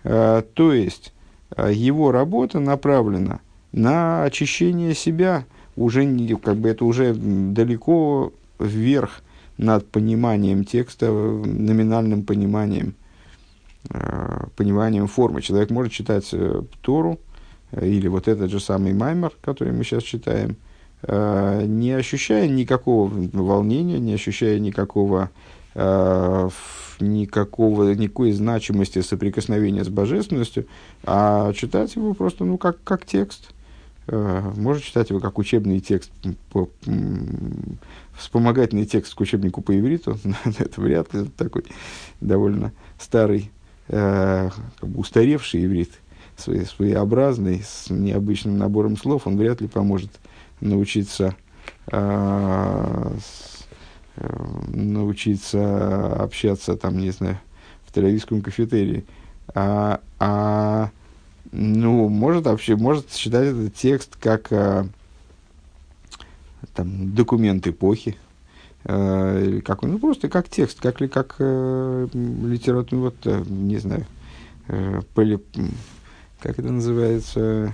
Э, 0.07 0.43
то 0.55 0.73
есть, 0.73 1.13
э, 1.57 1.73
его 1.73 2.13
работа 2.13 2.61
направлена 2.61 3.41
на 3.73 4.23
очищение 4.23 4.95
себя, 4.95 5.45
уже 5.75 6.05
не, 6.05 6.35
как 6.37 6.57
бы 6.57 6.69
это 6.69 6.85
уже 6.85 7.13
далеко 7.13 8.33
вверх 8.61 9.23
над 9.59 9.87
пониманием 9.89 10.65
текста, 10.65 11.11
номинальным 11.11 12.23
пониманием, 12.23 12.95
э, 13.91 14.45
пониманием 14.55 15.09
формы. 15.09 15.43
Человек 15.43 15.71
может 15.71 15.93
читать 15.93 16.33
Тору, 16.83 17.19
или 17.73 18.07
вот 18.07 18.29
этот 18.29 18.51
же 18.51 18.61
самый 18.61 18.95
Маймер, 18.95 19.33
который 19.41 19.73
мы 19.73 19.83
сейчас 19.83 20.05
читаем, 20.05 20.57
не 21.03 21.93
ощущая 21.93 22.49
никакого 22.49 23.13
волнения, 23.33 23.99
не 23.99 24.15
ощущая 24.15 24.59
никакого 24.61 25.31
никакого, 27.01 27.93
никакой 27.93 28.33
значимости 28.33 29.03
соприкосновения 29.03 29.85
с 29.85 29.89
божественностью, 29.89 30.67
а 31.05 31.53
читать 31.53 31.95
его 31.97 32.15
просто 32.15 32.45
ну, 32.45 32.59
как, 32.59 32.83
как 32.85 33.05
текст. 33.05 33.51
Э, 34.09 34.53
можно 34.57 34.83
читать 34.83 35.11
его 35.11 35.21
как 35.21 35.39
учебный 35.39 35.81
текст, 35.81 36.11
по, 36.51 36.69
вспомогательный 38.17 38.87
текст 38.87 39.15
к 39.15 39.21
учебнику 39.21 39.63
по 39.63 39.77
ивриту. 39.77 40.19
это 40.59 40.81
вряд 40.81 41.13
ли 41.13 41.27
такой 41.37 41.65
довольно 42.21 42.73
старый, 42.99 43.51
э, 43.89 44.51
как 44.81 44.89
бы 44.89 45.01
устаревший 45.01 45.65
иврит, 45.65 45.93
своеобразный, 46.37 47.63
с 47.65 47.91
необычным 47.91 48.59
набором 48.59 48.97
слов, 48.97 49.27
он 49.27 49.39
вряд 49.39 49.61
ли 49.61 49.69
поможет 49.69 50.11
научиться 50.61 51.35
э, 51.89 53.13
научиться 54.69 56.15
общаться, 56.15 56.77
там, 56.77 56.99
не 56.99 57.11
знаю, 57.11 57.39
в 57.85 57.93
тель 57.93 58.21
кафетерии. 58.43 59.05
А, 59.55 60.01
а, 60.19 60.91
ну, 61.53 62.09
может 62.09 62.47
вообще, 62.47 62.77
может 62.77 63.13
считать 63.13 63.49
этот 63.49 63.75
текст 63.75 64.17
как 64.17 64.53
а, 64.53 64.87
там, 66.75 67.15
документ 67.15 67.67
эпохи, 67.67 68.17
а, 68.85 69.41
или 69.41 69.61
как 69.61 69.83
ну, 69.83 69.99
просто 69.99 70.29
как 70.29 70.49
текст, 70.49 70.81
как 70.81 71.01
ли 71.01 71.09
как 71.09 71.37
а, 71.39 72.09
литература, 72.13 73.01
вот, 73.01 73.17
а, 73.25 73.43
не 73.47 73.79
знаю, 73.79 74.07
а, 74.69 75.01
поли, 75.15 75.39
как 76.41 76.59
это 76.59 76.73
называется, 76.73 77.73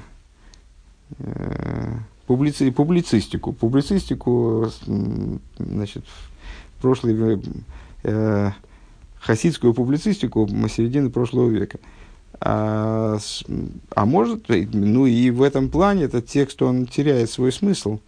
а, 1.19 1.99
публици, 2.27 2.71
публицистику. 2.71 3.53
Публицистику, 3.53 4.71
значит, 5.59 6.05
прошлой, 6.83 7.41
э, 8.03 8.51
хасидскую 9.23 9.73
публицистику 9.73 10.49
середины 10.69 11.09
прошлого 11.09 11.49
века. 11.49 11.79
А, 12.41 13.19
а 13.95 14.05
может, 14.05 14.49
ну 14.49 15.07
и 15.07 15.31
в 15.31 15.43
этом 15.43 15.69
плане 15.69 16.05
этот 16.05 16.27
текст, 16.27 16.61
он 16.61 16.87
теряет 16.87 17.31
свой 17.31 17.53
смысл, 17.53 18.01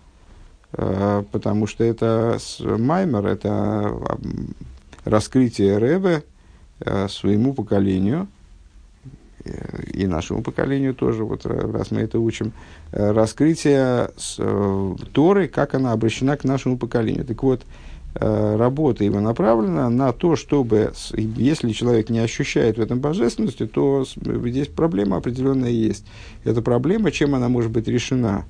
э, 0.73 1.23
потому 1.31 1.69
что 1.69 1.85
это 1.85 2.39
Маймер, 2.61 3.27
это 3.27 3.97
раскрытие 5.05 5.79
Рэбе 5.79 6.25
э, 6.81 7.07
своему 7.09 7.55
поколению, 7.55 8.27
э, 9.45 9.85
и 9.93 10.07
нашему 10.09 10.43
поколению 10.43 10.97
тоже, 10.97 11.23
вот 11.23 11.47
раз 11.47 11.93
мы 11.93 12.01
это 12.01 12.19
учим, 12.19 12.53
э, 12.91 13.13
раскрытие 13.13 14.11
с, 14.17 14.35
э, 14.39 14.97
Торы, 15.13 15.47
как 15.47 15.75
она 15.75 15.93
обращена 15.93 16.37
к 16.37 16.43
нашему 16.43 16.77
поколению. 16.77 17.25
Так 17.25 17.41
вот, 17.45 17.63
Э, 17.63 17.94
работа 18.15 19.03
его 19.03 19.21
направлена 19.21 19.91
на 19.91 20.13
то, 20.13 20.37
чтобы, 20.37 20.93
если 21.17 21.73
человек 21.73 22.11
не 22.11 22.21
ощущает 22.21 22.79
в 22.79 22.81
этом 22.81 23.01
божественности, 23.01 23.67
то 23.67 24.05
здесь 24.05 24.69
проблема 24.69 25.17
определенная 25.17 25.71
есть. 25.71 26.07
Эта 26.45 26.63
проблема, 26.63 27.11
чем 27.11 27.35
она 27.35 27.49
может 27.49 27.73
быть 27.73 27.89
решена? 27.89 28.45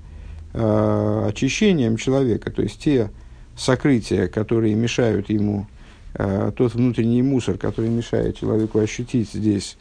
Э, 0.56 1.26
очищением 1.30 1.96
человека, 1.96 2.48
то 2.52 2.62
есть 2.62 2.78
те 2.78 3.10
сокрытия, 3.56 4.28
которые 4.28 4.76
мешают 4.76 5.28
ему, 5.28 5.66
э, 6.14 6.52
тот 6.56 6.74
внутренний 6.74 7.22
мусор, 7.22 7.58
который 7.58 7.90
мешает 7.90 8.36
человеку 8.36 8.78
ощутить 8.78 9.32
здесь 9.32 9.76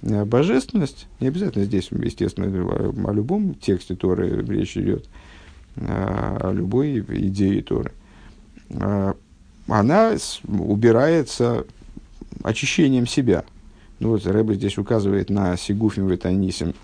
божественность, 0.00 1.06
не 1.20 1.28
обязательно 1.28 1.66
здесь, 1.66 1.88
естественно, 1.90 2.46
о 2.46 3.12
любом 3.12 3.54
тексте 3.56 3.94
Торы 3.94 4.42
речь 4.46 4.78
идет, 4.78 5.04
о 5.76 6.50
любой 6.50 7.00
идее 7.00 7.62
Торы– 7.62 7.92
она 9.68 10.16
убирается 10.46 11.64
очищением 12.42 13.06
себя. 13.06 13.44
Ну 13.98 14.10
вот 14.10 14.26
Рэбе 14.26 14.54
здесь 14.54 14.78
указывает 14.78 15.30
на 15.30 15.56
Сигуфим 15.56 16.06
Ветанисим 16.08 16.74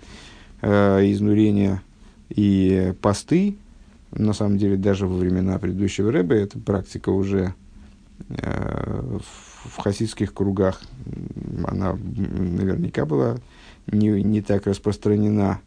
изнурение 0.61 1.81
и 2.29 2.93
посты. 3.01 3.57
На 4.11 4.33
самом 4.33 4.57
деле, 4.57 4.77
даже 4.77 5.07
во 5.07 5.17
времена 5.17 5.59
предыдущего 5.59 6.11
Рэбе 6.11 6.41
эта 6.41 6.59
практика 6.59 7.09
уже 7.09 7.53
в 9.63 9.77
хасидских 9.77 10.33
кругах, 10.33 10.81
она 11.65 11.93
наверняка 11.93 13.05
была 13.05 13.37
не, 13.87 14.23
не 14.23 14.41
так 14.41 14.67
распространена. 14.67 15.59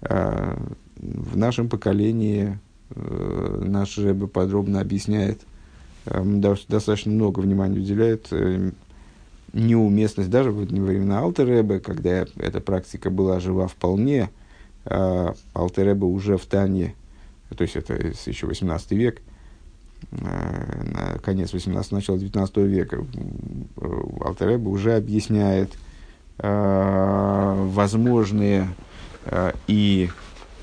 В 0.00 1.36
нашем 1.36 1.68
поколении 1.68 2.58
э, 2.90 3.62
наш 3.66 3.98
Рэбе 3.98 4.26
подробно 4.26 4.80
объясняет, 4.80 5.40
э, 5.40 5.55
достаточно 6.06 7.12
много 7.12 7.40
внимания 7.40 7.78
уделяет 7.78 8.28
э, 8.30 8.70
неуместность, 9.52 10.30
даже 10.30 10.50
во 10.52 10.62
времена 10.62 11.20
Алтеребе, 11.20 11.80
когда 11.80 12.26
эта 12.36 12.60
практика 12.60 13.10
была 13.10 13.40
жива 13.40 13.66
вполне, 13.66 14.30
Алтеребе 14.84 16.04
уже 16.04 16.36
в 16.36 16.46
Тане, 16.46 16.94
то 17.56 17.62
есть 17.62 17.74
это 17.76 17.94
еще 17.94 18.46
18 18.46 18.92
век, 18.92 19.20
на 20.12 21.18
конец 21.24 21.52
18 21.52 21.92
начало 21.92 22.18
19 22.18 22.56
века, 22.58 23.04
Алтеребе 24.20 24.68
уже 24.68 24.94
объясняет 24.94 25.72
возможные 27.76 28.68
и 29.66 30.10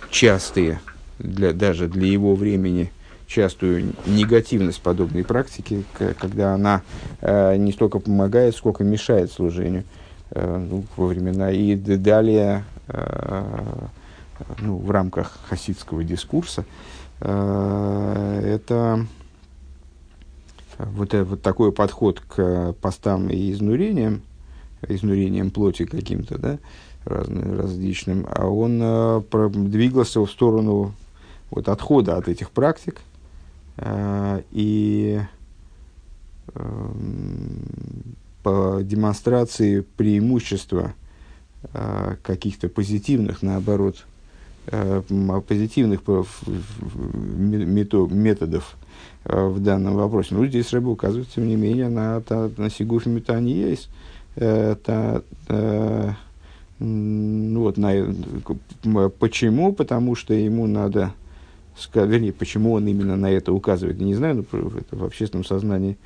частые, 0.09 0.79
для, 1.19 1.53
даже 1.53 1.87
для 1.87 2.07
его 2.07 2.35
времени, 2.35 2.91
частую 3.33 3.93
негативность 4.05 4.81
подобной 4.81 5.23
практики, 5.23 5.83
когда 6.19 6.53
она 6.53 6.83
э, 7.21 7.57
не 7.57 7.71
столько 7.71 7.97
помогает, 7.99 8.55
сколько 8.55 8.83
мешает 8.83 9.31
служению 9.31 9.85
э, 10.29 10.65
ну, 10.69 10.83
во 10.95 11.07
времена 11.07 11.51
и 11.51 11.75
далее 11.75 12.63
э, 12.87 13.43
ну, 14.59 14.77
в 14.77 14.91
рамках 14.91 15.39
хасидского 15.49 16.03
дискурса. 16.03 16.65
Это 17.19 19.05
вот, 20.77 21.13
вот 21.13 21.41
такой 21.41 21.71
подход 21.71 22.19
к 22.19 22.73
постам 22.81 23.29
и 23.29 23.51
изнурениям, 23.51 24.21
изнурением 24.87 25.49
плоти 25.49 25.85
каким-то, 25.85 26.37
да, 26.37 26.59
разным, 27.05 27.57
различным, 27.57 28.27
а 28.29 28.47
он 28.47 28.79
э, 28.81 29.21
двигался 29.53 30.19
в 30.19 30.29
сторону 30.29 30.93
вот, 31.49 31.69
отхода 31.69 32.17
от 32.17 32.27
этих 32.27 32.51
практик 32.51 32.99
и 34.51 35.21
э, 36.53 36.91
по 38.43 38.79
демонстрации 38.83 39.79
преимущества 39.81 40.93
э, 41.73 42.17
каких-то 42.21 42.69
позитивных, 42.69 43.41
наоборот, 43.41 44.05
э, 44.67 45.01
позитивных 45.47 46.01
методов 48.11 48.75
э, 49.23 49.47
в 49.47 49.59
данном 49.61 49.95
вопросе. 49.95 50.35
Ну, 50.35 50.45
здесь 50.45 50.71
Рэбе 50.73 50.87
указывает, 50.87 51.29
тем 51.29 51.47
не 51.47 51.55
менее, 51.55 51.87
на, 51.89 52.21
на, 52.57 52.69
Сигуфе 52.69 53.09
Метаньейс. 53.09 53.87
Это 54.35 55.23
ну, 56.79 57.61
вот, 57.61 57.77
на, 57.77 57.93
почему? 59.19 59.73
Потому 59.73 60.15
что 60.15 60.33
ему 60.33 60.67
надо, 60.67 61.13
вернее, 61.93 62.33
почему 62.33 62.73
он 62.73 62.87
именно 62.87 63.15
на 63.15 63.31
это 63.31 63.51
указывает, 63.53 63.99
не 63.99 64.15
знаю, 64.15 64.45
но 64.51 64.69
это 64.77 64.95
в 64.95 65.03
общественном 65.03 65.45
сознании 65.45 65.97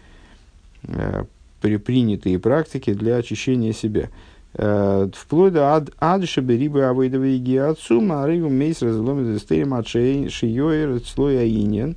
э, 0.83 1.25
при, 1.61 1.77
принятые 1.77 2.39
практики 2.39 2.93
для 2.93 3.17
очищения 3.17 3.73
себя. 3.73 4.09
Э, 4.53 5.07
вплоть 5.13 5.53
до 5.53 5.75
ад, 5.75 5.89
адыша 5.99 6.41
берибы 6.41 6.83
авойдовой 6.83 7.37
гиацу, 7.37 8.01
марыгу 8.01 8.49
мейс 8.49 8.81
разломит 8.81 9.35
зестерим 9.35 9.73
от 9.73 9.87
шиёй 9.87 11.01
слоя 11.05 11.47
инин. 11.47 11.95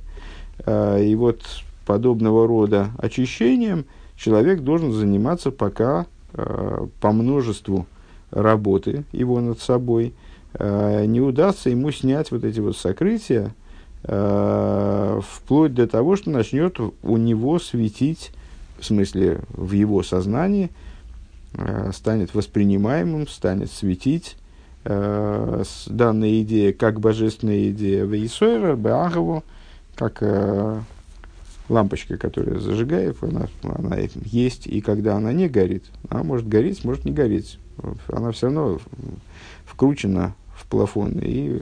Э, 0.65 1.03
и 1.03 1.15
вот 1.15 1.41
подобного 1.85 2.47
рода 2.47 2.91
очищением 2.97 3.85
человек 4.15 4.61
должен 4.61 4.91
заниматься 4.91 5.49
пока 5.51 6.05
э, 6.33 6.87
по 6.99 7.11
множеству 7.11 7.87
работы 8.29 9.03
его 9.11 9.41
над 9.41 9.59
собой, 9.59 10.13
не 10.57 11.21
удастся 11.21 11.69
ему 11.69 11.91
снять 11.91 12.31
вот 12.31 12.45
эти 12.45 12.59
вот 12.59 12.77
сокрытия, 12.77 13.53
вплоть 14.03 15.73
до 15.75 15.87
того, 15.87 16.15
что 16.15 16.31
начнет 16.31 16.79
у 16.79 17.17
него 17.17 17.59
светить, 17.59 18.31
в 18.79 18.85
смысле 18.85 19.41
в 19.49 19.73
его 19.73 20.01
сознании, 20.01 20.71
э, 21.53 21.91
станет 21.93 22.33
воспринимаемым, 22.33 23.27
станет 23.27 23.71
светить 23.71 24.37
данная 24.83 26.41
идея 26.41 26.73
как 26.73 26.99
божественная 26.99 27.69
идея 27.69 28.03
Вейсойра, 28.03 28.75
Беагову, 28.75 29.43
как 29.93 30.23
лампочка, 31.71 32.17
которая 32.17 32.59
зажигает, 32.59 33.17
она, 33.21 33.47
она 33.63 33.97
есть, 34.25 34.67
и 34.67 34.81
когда 34.81 35.15
она 35.15 35.33
не 35.33 35.47
горит, 35.47 35.85
она 36.09 36.23
может 36.23 36.47
гореть, 36.47 36.83
может 36.83 37.05
не 37.05 37.11
гореть. 37.11 37.57
Она 38.07 38.31
все 38.31 38.47
равно 38.47 38.79
вкручена 39.65 40.35
в 40.55 40.67
плафон 40.67 41.17
и 41.19 41.61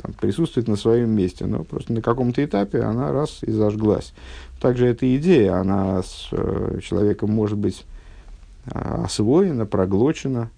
там, 0.00 0.12
присутствует 0.12 0.68
на 0.68 0.76
своем 0.76 1.10
месте, 1.10 1.46
но 1.46 1.64
просто 1.64 1.92
на 1.92 2.02
каком-то 2.02 2.44
этапе 2.44 2.80
она 2.80 3.12
раз 3.12 3.42
и 3.42 3.50
зажглась. 3.50 4.12
Также 4.60 4.86
эта 4.86 5.16
идея, 5.16 5.54
она 5.54 6.02
с 6.02 6.28
э, 6.32 6.80
человеком 6.82 7.30
может 7.30 7.58
быть 7.58 7.84
э, 8.66 8.78
освоена, 9.04 9.66
проглочена, 9.66 10.50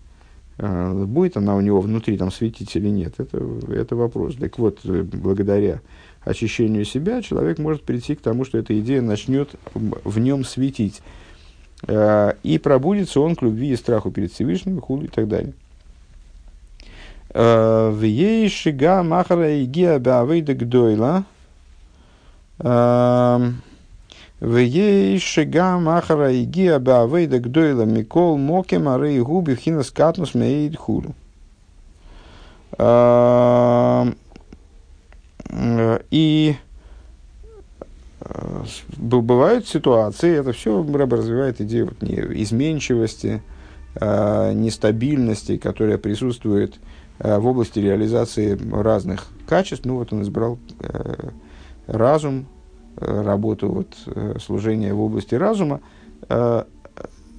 э, 0.59 1.05
будет 1.05 1.37
она 1.37 1.57
у 1.57 1.61
него 1.61 1.81
внутри 1.81 2.17
там 2.17 2.31
светить 2.31 2.75
или 2.77 2.89
нет, 2.89 3.15
это, 3.19 3.45
это 3.69 3.97
вопрос. 3.97 4.37
Так 4.37 4.59
вот, 4.59 4.81
э, 4.85 5.03
благодаря 5.03 5.81
очищению 6.25 6.85
себя 6.85 7.23
человек 7.23 7.59
может 7.59 7.83
прийти 7.83 8.15
к 8.15 8.21
тому, 8.21 8.45
что 8.45 8.59
эта 8.59 8.79
идея 8.79 9.03
начнет 9.03 9.51
в 9.75 10.19
нем 10.19 10.45
светить. 10.45 11.03
Э, 11.87 12.35
и 12.43 12.59
пробудится 12.59 13.21
он 13.21 13.35
к 13.35 13.43
любви 13.43 13.71
и 13.71 13.77
страху 13.77 14.11
перед 14.11 14.33
Всевышним, 14.33 14.81
худу 14.81 15.07
и 15.07 15.09
так 15.09 15.29
далее. 15.29 15.55
Э, 17.35 17.91
в 17.91 18.03
ей 18.03 18.49
шига 18.49 19.03
махара 19.03 19.51
и 19.51 19.65
гиа 19.65 19.99
бавейда 19.99 20.55
гдойла. 20.55 21.25
В 22.59 24.57
ей 24.57 25.19
шига 25.19 25.79
махара 25.79 26.31
и 26.31 26.45
гиа 26.45 26.79
бавейда 26.79 27.39
гдойла 27.41 27.83
микол 27.83 28.37
мокем 28.37 28.89
ары 28.89 29.23
губи 29.23 29.55
хина 29.55 29.83
скатнус 29.83 30.35
меид 30.35 30.77
хуру. 30.77 31.15
Эм, 32.79 34.17
э, 35.49 36.01
и 36.11 36.57
бывают 38.97 39.69
ситуации, 39.69 40.39
это 40.39 40.53
все 40.53 40.83
развивает 40.83 41.61
идею 41.61 41.89
вот, 41.89 42.03
не, 42.03 42.15
изменчивости, 42.43 43.43
э, 43.95 44.53
нестабильности, 44.55 45.59
которая 45.59 45.99
присутствует 45.99 46.77
э, 46.77 46.79
в 47.23 47.47
области 47.47 47.79
реализации 47.79 48.59
разных 48.73 49.29
качеств. 49.47 49.85
Ну 49.85 49.97
вот 49.97 50.13
он 50.13 50.23
избрал 50.23 50.59
э, 50.81 51.31
разум, 51.87 52.47
э, 52.97 53.23
работу 53.23 53.69
вот, 53.69 53.95
э, 54.07 54.37
служения 54.41 54.93
в 54.93 55.01
области 55.01 55.35
разума. 55.35 55.81
Э, 56.29 56.65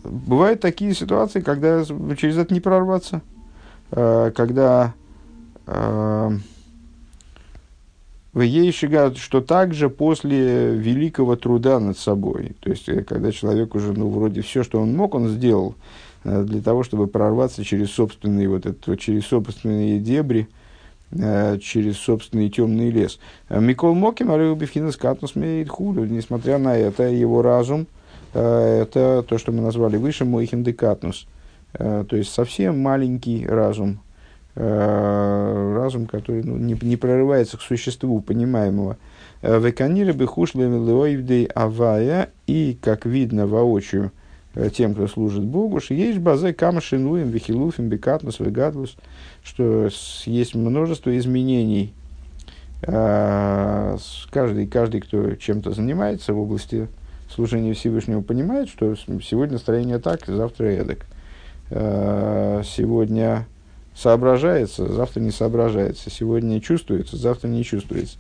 бывают 0.04 0.62
такие 0.62 0.94
ситуации, 0.94 1.42
когда 1.42 1.84
через 2.16 2.38
это 2.38 2.54
не 2.54 2.60
прорваться, 2.60 3.22
э, 3.92 4.32
когда 4.36 4.94
э, 5.68 6.38
в 8.34 8.42
Ейшига, 8.42 9.14
что 9.16 9.42
также 9.42 9.90
после 9.90 10.76
великого 10.76 11.36
труда 11.36 11.80
над 11.80 11.98
собой, 11.98 12.56
то 12.60 12.70
есть 12.70 12.90
э, 12.90 13.04
когда 13.04 13.32
человек 13.32 13.76
уже, 13.76 13.94
ну, 13.94 14.10
вроде 14.10 14.42
все, 14.42 14.64
что 14.64 14.80
он 14.80 14.96
мог, 14.96 15.14
он 15.16 15.28
сделал 15.30 15.76
э, 15.76 15.80
для 16.24 16.62
того, 16.62 16.84
чтобы 16.84 17.08
прорваться 17.08 17.64
через 17.64 17.92
собственные, 17.92 18.50
вот 18.50 18.66
это, 18.66 18.98
через 18.98 19.26
собственные 19.26 20.00
дебри, 20.00 20.48
э, 21.12 21.58
через 21.60 21.98
собственный 21.98 22.50
темный 22.50 22.90
лес. 22.90 23.20
Микол 23.50 23.94
Моким, 23.94 24.32
Ареубифхинас 24.32 24.98
Катнус 24.98 25.34
Худу, 25.68 26.06
несмотря 26.06 26.58
на 26.58 26.78
это, 26.78 27.04
его 27.04 27.42
разум, 27.42 27.88
это 28.34 29.24
то, 29.28 29.38
что 29.38 29.52
мы 29.52 29.62
назвали 29.62 29.98
выше 29.98 30.26
Мойхин 30.26 30.64
Декатнус, 30.64 31.28
то 31.74 32.08
есть 32.10 32.34
совсем 32.34 32.80
маленький 32.80 33.46
разум, 33.46 34.00
Э, 34.56 35.74
разум, 35.76 36.06
который 36.06 36.44
ну, 36.44 36.58
не, 36.58 36.78
не 36.80 36.96
прорывается 36.96 37.58
к 37.58 37.62
существу 37.62 38.22
понимаемого. 38.22 38.98
Э, 39.42 39.60
Веканиры 39.60 40.14
бы 40.14 40.28
леоивдей 40.78 41.46
авая, 41.46 42.30
и, 42.46 42.78
как 42.80 43.08
видно 43.08 43.48
воочию 43.48 44.06
э, 44.06 44.10
тем, 44.74 44.94
кто 44.94 45.08
служит 45.08 45.44
Богу, 45.44 45.80
что 45.80 45.94
есть 45.94 46.20
базе 46.20 46.54
камашинуем, 46.54 47.30
вихилуфим, 47.30 47.90
бекатнус, 47.90 48.40
вегадлус, 48.40 48.96
что 49.44 49.90
есть 50.26 50.56
множество 50.56 51.18
изменений 51.18 51.94
Э, 52.86 53.98
каждый, 54.30 54.68
каждый, 54.68 55.02
кто 55.02 55.36
чем-то 55.36 55.72
занимается 55.72 56.34
в 56.34 56.40
области 56.40 56.88
служения 57.30 57.74
Всевышнего, 57.74 58.22
понимает, 58.22 58.68
что 58.68 58.96
сегодня 58.96 59.54
настроение 59.54 60.00
так, 60.00 60.26
завтра 60.26 60.66
эдак. 60.66 61.06
Э, 61.70 62.62
сегодня 62.66 63.48
соображается, 63.96 64.92
завтра 64.92 65.22
не 65.22 65.32
соображается. 65.32 66.10
Сегодня 66.10 66.60
чувствуется, 66.60 67.16
завтра 67.16 67.48
не 67.48 67.64
чувствуется. 67.64 68.18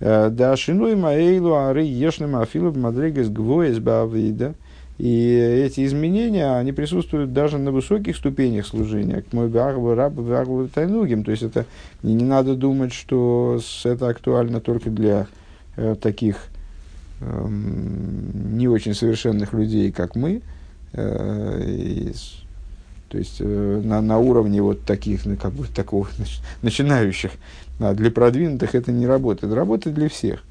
Э, 0.00 0.30
да, 0.30 0.56
шинуй 0.56 0.96
маэйлу 0.96 1.54
ары 1.54 1.82
ешным 1.82 2.36
афилу 2.36 2.72
мадригас 2.72 3.28
гвоес 3.28 3.78
бавида. 3.78 4.54
И 4.98 5.34
эти 5.34 5.84
изменения, 5.84 6.56
они 6.56 6.72
присутствуют 6.72 7.32
даже 7.32 7.58
на 7.58 7.72
высоких 7.72 8.16
ступенях 8.16 8.66
служения, 8.66 9.22
к 9.22 9.32
мой 9.32 9.48
бахву 9.48 9.94
рабу 9.94 10.22
бахву 10.22 10.68
тайнугим. 10.68 11.24
То 11.24 11.30
есть 11.30 11.42
это 11.42 11.64
не, 12.02 12.14
не 12.14 12.24
надо 12.24 12.54
думать, 12.54 12.92
что 12.92 13.58
это 13.84 14.08
актуально 14.08 14.60
только 14.60 14.90
для 14.90 15.26
э, 15.76 15.96
таких 16.00 16.36
э, 17.20 17.48
не 17.48 18.68
очень 18.68 18.94
совершенных 18.94 19.52
людей, 19.54 19.90
как 19.90 20.14
мы. 20.14 20.42
Э, 20.92 21.62
и, 21.66 22.12
то 23.08 23.18
есть 23.18 23.36
э, 23.40 23.80
на, 23.84 24.00
на 24.02 24.18
уровне 24.18 24.62
вот 24.62 24.84
таких, 24.84 25.24
ну, 25.24 25.36
как 25.36 25.52
бы 25.52 25.66
такого 25.66 26.06
начинающих. 26.62 27.32
А 27.80 27.94
для 27.94 28.10
продвинутых 28.10 28.74
это 28.74 28.92
не 28.92 29.06
работает. 29.06 29.52
Работает 29.52 29.96
для 29.96 30.08
всех. 30.08 30.44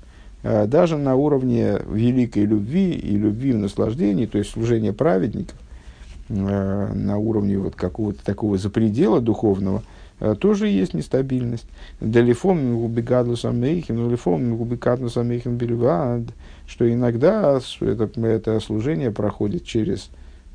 Э, 0.44 0.66
даже 0.66 0.98
на 0.98 1.16
уровне 1.16 1.80
великой 1.90 2.46
любви 2.46 2.92
и 2.92 3.16
любви 3.18 3.54
в 3.54 3.58
наслаждении, 3.58 4.26
то 4.26 4.38
есть 4.38 4.52
служения 4.52 4.94
праведников, 4.94 5.58
э, 6.30 6.94
на 6.94 7.18
уровне 7.18 7.58
вот 7.58 7.76
какого-то 7.76 8.24
такого 8.24 8.58
запредела 8.58 9.22
духовного, 9.22 9.84
э, 10.20 10.36
тоже 10.40 10.68
есть 10.68 10.94
нестабильность. 10.94 11.66
Далифом 12.00 12.78
губикадлу 12.78 13.36
самейхим, 13.36 13.98
далифом 13.98 14.58
губикадлу 14.58 15.10
самейхим 15.10 15.58
бельвад, 15.58 16.24
что 16.66 16.92
иногда 16.92 17.60
это, 17.80 18.10
это 18.22 18.60
служение 18.62 19.12
проходит 19.12 19.66
через 19.66 20.10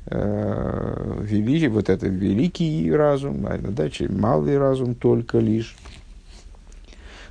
э, 0.07 1.17
великий, 1.21 1.67
вот 1.69 1.89
это 1.89 2.07
великий 2.07 2.91
разум, 2.91 3.45
а 3.47 3.57
иногда 3.57 3.89
через 3.89 4.11
малый 4.11 4.57
разум 4.57 4.95
только 4.95 5.39
лишь. 5.39 5.75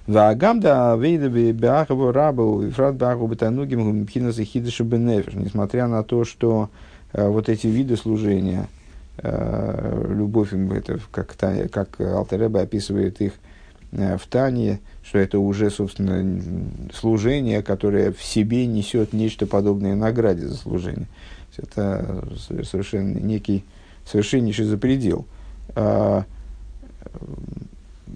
Ваагамда 0.06 0.96
вейда 0.96 1.28
беахаву 1.28 2.12
рабу 2.12 2.62
и 2.62 2.70
фрат 2.70 2.94
беахаву 2.94 3.26
бетанугим 3.26 3.82
гумпхина 3.82 4.30
захидыша 4.30 4.84
бенефиш. 4.84 5.34
Несмотря 5.34 5.88
на 5.88 6.04
то, 6.04 6.24
что 6.24 6.70
э, 7.12 7.26
вот 7.26 7.48
эти 7.48 7.66
виды 7.66 7.96
служения, 7.96 8.68
э, 9.18 10.12
любовь, 10.14 10.52
это 10.52 11.00
как, 11.10 11.36
как 11.72 12.00
Алтереба 12.00 12.60
описывает 12.60 13.20
их 13.20 13.32
э, 13.90 14.16
в 14.16 14.26
Тане, 14.28 14.78
что 15.02 15.18
это 15.18 15.40
уже, 15.40 15.70
собственно, 15.70 16.40
служение, 16.94 17.62
которое 17.62 18.12
в 18.12 18.22
себе 18.22 18.64
несет 18.66 19.12
нечто 19.12 19.48
подобное 19.48 19.96
награде 19.96 20.46
за 20.46 20.54
служение. 20.54 21.08
Это 21.56 22.22
совершенно 22.38 23.18
некий 23.18 23.64
совершеннейший 24.04 24.66
запредел. 24.66 25.26
А, 25.74 26.24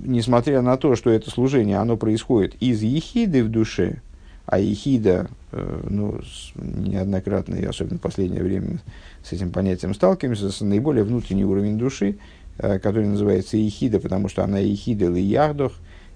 несмотря 0.03 0.63
на 0.63 0.77
то, 0.77 0.97
что 0.97 1.11
это 1.11 1.31
служение, 1.31 1.79
оно 1.79 1.97
происходит 1.97 2.55
из 2.61 2.83
ехиды 2.83 3.45
в 3.45 3.49
душе, 3.49 4.03
а 4.47 4.59
ехида, 4.59 5.29
э, 5.53 5.87
ну, 5.89 6.21
неоднократно, 6.57 7.55
и 7.55 7.65
особенно 7.65 7.99
в 7.99 8.03
последнее 8.03 8.43
время 8.43 8.81
с 9.23 9.33
этим 9.33 9.51
понятием 9.51 9.95
сталкиваемся, 9.95 10.51
с 10.51 10.61
наиболее 10.61 11.05
внутренний 11.05 11.45
уровень 11.45 11.79
души, 11.79 12.19
э, 12.59 12.79
который 12.79 13.07
называется 13.07 13.57
ехида, 13.57 14.01
потому 14.01 14.29
что 14.29 14.43
она 14.43 14.59
ехида 14.59 15.07
или 15.07 15.21
яхдох, 15.21 15.73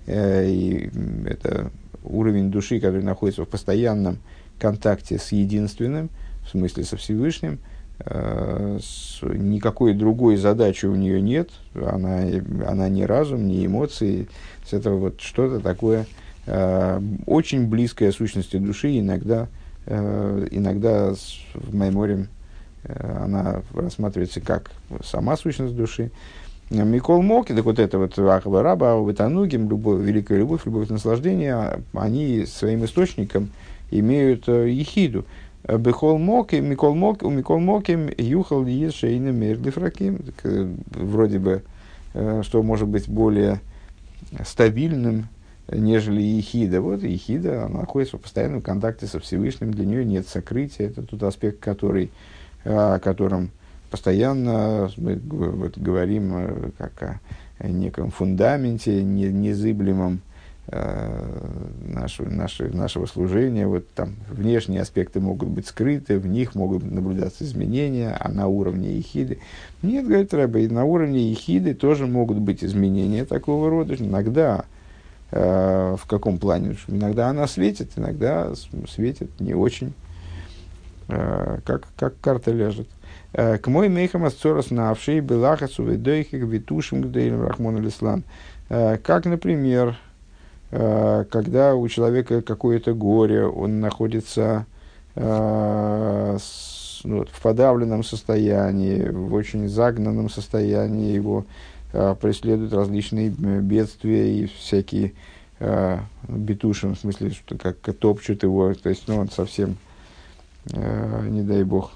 э, 0.06 0.48
и 0.48 0.90
это 1.26 1.70
уровень 2.02 2.50
души, 2.50 2.80
который 2.80 3.02
находится 3.02 3.44
в 3.44 3.48
постоянном 3.48 4.18
контакте 4.58 5.18
с 5.18 5.32
единственным, 5.32 6.10
в 6.44 6.50
смысле 6.50 6.84
со 6.84 6.96
Всевышним– 6.96 7.58
никакой 8.00 9.94
другой 9.94 10.36
задачи 10.36 10.86
у 10.86 10.94
нее 10.94 11.20
нет, 11.20 11.50
она, 11.74 12.22
она 12.66 12.88
не 12.88 13.06
разум, 13.06 13.46
не 13.46 13.66
эмоции, 13.66 14.28
это 14.70 14.90
вот 14.90 15.20
что-то 15.20 15.60
такое 15.60 16.06
э, 16.46 17.00
очень 17.26 17.66
близкое 17.68 18.10
сущности 18.12 18.56
души, 18.56 18.98
иногда, 18.98 19.48
э, 19.86 20.48
иногда 20.50 21.14
в 21.54 21.74
Майморе 21.74 22.26
она 22.84 23.62
рассматривается 23.72 24.42
как 24.42 24.70
сама 25.02 25.38
сущность 25.38 25.74
души. 25.74 26.10
Микол 26.68 27.22
Моки, 27.22 27.54
так 27.54 27.64
вот 27.64 27.78
это 27.78 27.98
вот 27.98 28.18
Ахава 28.18 28.62
Раба, 28.62 28.96
Ватанугим, 28.96 29.70
любовь, 29.70 30.02
великая 30.02 30.38
любовь, 30.38 30.66
любовь 30.66 30.88
наслаждения, 30.88 31.80
они 31.94 32.44
своим 32.46 32.84
источником 32.84 33.50
имеют 33.90 34.48
ехиду. 34.48 35.24
Бехол 35.66 36.18
моки, 36.18 36.56
Микол 36.56 36.94
моки, 36.94 37.24
у 37.24 37.30
Микол 37.30 37.58
моки 37.58 38.14
юхал 38.18 38.66
ешейна 38.66 39.30
мердифраким. 39.30 40.20
Вроде 40.90 41.38
бы, 41.38 41.62
э, 42.12 42.42
что 42.44 42.62
может 42.62 42.86
быть 42.86 43.08
более 43.08 43.60
стабильным, 44.44 45.28
нежели 45.72 46.20
Ехида. 46.20 46.82
Вот 46.82 47.02
Ехида, 47.02 47.64
она 47.64 47.80
находится 47.80 48.18
в 48.18 48.20
постоянном 48.20 48.60
контакте 48.60 49.06
со 49.06 49.20
Всевышним, 49.20 49.72
для 49.72 49.86
нее 49.86 50.04
нет 50.04 50.28
сокрытия. 50.28 50.88
Это 50.88 51.02
тот 51.02 51.22
аспект, 51.22 51.60
который, 51.60 52.10
о 52.64 52.98
котором 52.98 53.50
постоянно 53.90 54.90
мы 54.98 55.16
вот, 55.16 55.78
говорим 55.78 56.32
э, 56.36 56.70
как 56.76 57.20
о 57.58 57.68
неком 57.68 58.10
фундаменте, 58.10 59.02
незыблемом, 59.02 60.16
Э, 60.16 60.33
нашего, 60.70 62.28
нашего, 62.30 62.74
нашего 62.74 63.06
служения. 63.06 63.66
Вот 63.66 63.88
там 63.90 64.14
внешние 64.30 64.80
аспекты 64.80 65.20
могут 65.20 65.50
быть 65.50 65.66
скрыты, 65.66 66.18
в 66.18 66.26
них 66.26 66.54
могут 66.54 66.90
наблюдаться 66.90 67.44
изменения, 67.44 68.16
а 68.18 68.30
на 68.30 68.46
уровне 68.46 68.96
ехиды. 68.96 69.38
Нет, 69.82 70.06
говорит 70.06 70.32
Рэбе, 70.32 70.68
на 70.68 70.84
уровне 70.84 71.30
ехиды 71.30 71.74
тоже 71.74 72.06
могут 72.06 72.38
быть 72.38 72.64
изменения 72.64 73.24
такого 73.26 73.68
рода. 73.68 73.94
Иногда 73.94 74.64
э, 75.30 75.96
в 76.00 76.06
каком 76.06 76.38
плане? 76.38 76.76
Иногда 76.88 77.28
она 77.28 77.46
светит, 77.46 77.92
иногда 77.96 78.52
светит 78.88 79.38
не 79.40 79.52
очень, 79.52 79.92
э, 81.08 81.58
как, 81.64 81.88
как 81.96 82.18
карта 82.20 82.52
ляжет. 82.52 82.88
Э, 83.34 83.58
к 83.58 83.66
мой 83.66 83.90
мейхам 83.90 84.24
асцорас 84.24 84.70
навшей 84.70 85.20
белахасу 85.20 85.84
ведойхик 85.84 86.42
витушим 86.42 87.02
гдейлем 87.02 87.42
рахмон 87.42 87.76
алислам. 87.76 88.24
Э, 88.70 88.96
как, 88.96 89.26
например, 89.26 89.98
Э, 89.98 90.03
когда 91.30 91.74
у 91.76 91.86
человека 91.88 92.42
какое-то 92.42 92.94
горе, 92.94 93.46
он 93.46 93.80
находится 93.80 94.66
э, 95.14 96.38
ну, 97.04 97.24
в 97.24 97.42
подавленном 97.42 98.02
состоянии, 98.02 99.08
в 99.08 99.34
очень 99.34 99.68
загнанном 99.68 100.28
состоянии, 100.28 101.12
его 101.12 101.44
э, 101.92 102.16
преследуют 102.20 102.72
различные 102.72 103.28
бедствия 103.30 104.36
и 104.36 104.46
всякие 104.46 105.12
битуши, 106.28 106.88
в 106.88 106.96
смысле, 106.96 107.30
что 107.30 107.56
как 107.56 107.76
топчут 107.96 108.42
его, 108.42 108.74
то 108.74 108.88
есть 108.88 109.04
ну, 109.06 109.18
он 109.18 109.30
совсем, 109.30 109.76
не 110.66 111.42
дай 111.42 111.62
бог, 111.62 111.92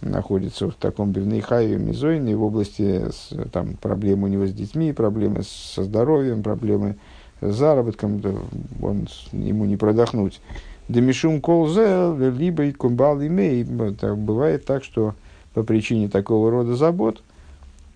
находится 0.00 0.70
в 0.70 0.74
таком 0.74 1.10
бивнейхае, 1.10 1.76
мизойне, 1.76 2.36
в 2.36 2.42
области 2.44 3.06
там, 3.52 3.74
проблем 3.74 4.22
у 4.22 4.26
него 4.28 4.46
с 4.46 4.52
детьми, 4.52 4.92
проблемы 4.92 5.42
со 5.42 5.84
здоровьем, 5.84 6.42
проблемы 6.42 6.96
заработком, 7.40 8.22
он, 8.82 9.08
ему 9.32 9.64
не 9.64 9.76
продохнуть. 9.76 10.40
Демишум 10.88 11.40
колзе, 11.40 12.14
либо 12.36 12.64
и 12.64 12.72
кумбал 12.72 13.20
имей. 13.22 13.64
Бывает 13.64 14.64
так, 14.64 14.84
что 14.84 15.14
по 15.54 15.62
причине 15.62 16.08
такого 16.08 16.50
рода 16.50 16.74
забот, 16.74 17.22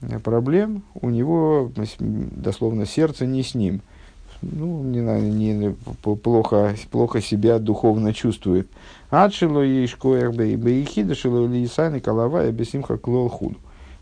э, 0.01 0.19
проблем, 0.21 0.83
у 0.95 1.11
него 1.11 1.71
дословно 2.01 2.87
сердце 2.87 3.27
не 3.27 3.43
с 3.43 3.55
ним. 3.55 3.83
Ну, 4.41 4.85
не, 4.85 5.01
не, 5.01 5.75
плохо, 6.23 6.77
плохо 6.91 7.21
себя 7.21 7.59
духовно 7.59 8.15
чувствует. 8.15 8.69
Адшило 9.11 9.63
ешкоях 9.63 10.35
бейхида, 10.35 11.17
шило 11.17 11.47
лисайны 11.47 12.01
калавая 12.01 12.53
бесимха 12.53 12.99
клол 12.99 13.29
худ. 13.29 13.55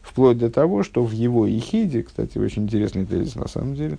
Вплоть 0.03 0.39
до 0.39 0.51
того, 0.51 0.83
что 0.83 1.03
в 1.03 1.11
его 1.13 1.47
ехиде, 1.47 2.03
кстати, 2.03 2.39
очень 2.39 2.65
интересный 2.65 3.07
тезис 3.07 3.35
на 3.35 3.49
самом 3.49 3.75
деле, 3.75 3.99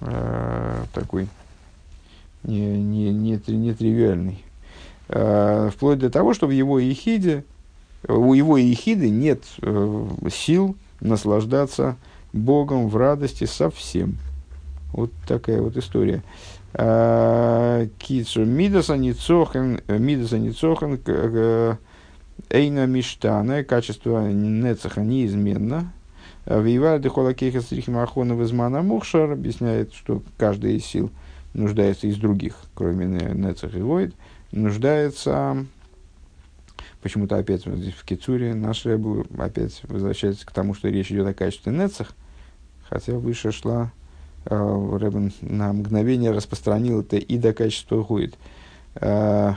такой 0.00 1.28
не, 2.46 2.78
не, 2.78 3.12
не, 3.12 3.40
не 3.48 3.74
тривиальный. 3.74 4.44
Э, 5.08 5.70
вплоть 5.72 5.98
до 5.98 6.10
того, 6.10 6.34
что 6.34 6.46
в 6.46 6.50
его 6.50 6.78
ехиде, 6.78 7.44
у 8.08 8.34
его 8.34 8.56
ехиды 8.56 9.10
нет 9.10 9.42
э, 9.62 10.08
сил 10.32 10.76
наслаждаться 11.00 11.96
Богом 12.32 12.88
в 12.88 12.96
радости 12.96 13.44
совсем. 13.44 14.16
Вот 14.92 15.10
такая 15.26 15.60
вот 15.60 15.76
история. 15.76 16.22
Э, 16.72 17.88
Кицу 17.98 18.44
Мидаса 18.44 18.96
Ницохен, 18.96 19.80
Мидаса 19.88 20.38
Ницохен, 20.38 21.78
Эйна 22.50 22.86
Миштана, 22.86 23.64
качество 23.64 24.28
Нецаха 24.28 25.02
неизменно, 25.02 25.92
Вейвар 26.46 27.00
Дехолакеха 27.00 27.60
Стрихима 27.60 28.04
Ахона 28.04 28.34
Визмана 28.34 28.82
Мухшар 28.82 29.32
объясняет, 29.32 29.92
что 29.92 30.22
каждая 30.38 30.72
из 30.72 30.84
сил 30.84 31.10
нуждается 31.54 32.06
из 32.06 32.16
других, 32.16 32.56
кроме 32.74 33.06
Нецах 33.06 33.74
и 33.74 33.80
Войд, 33.80 34.14
нуждается 34.52 35.66
почему-то 37.02 37.36
опять 37.36 37.66
вот 37.66 37.78
здесь 37.78 37.94
в 37.94 38.04
Кицуре 38.04 38.54
наш 38.54 38.84
Рэбу 38.84 39.26
опять 39.38 39.80
возвращается 39.84 40.46
к 40.46 40.52
тому, 40.52 40.74
что 40.74 40.88
речь 40.88 41.10
идет 41.10 41.26
о 41.26 41.34
качестве 41.34 41.72
Нецах, 41.72 42.12
хотя 42.88 43.12
выше 43.14 43.52
шла 43.52 43.92
э, 44.44 44.96
Рэбен 44.98 45.32
на 45.40 45.72
мгновение 45.72 46.30
распространил 46.30 47.00
это 47.00 47.16
и 47.16 47.38
до 47.38 47.52
качества 47.52 48.02
Гуид. 48.02 48.36
Э, 48.96 49.54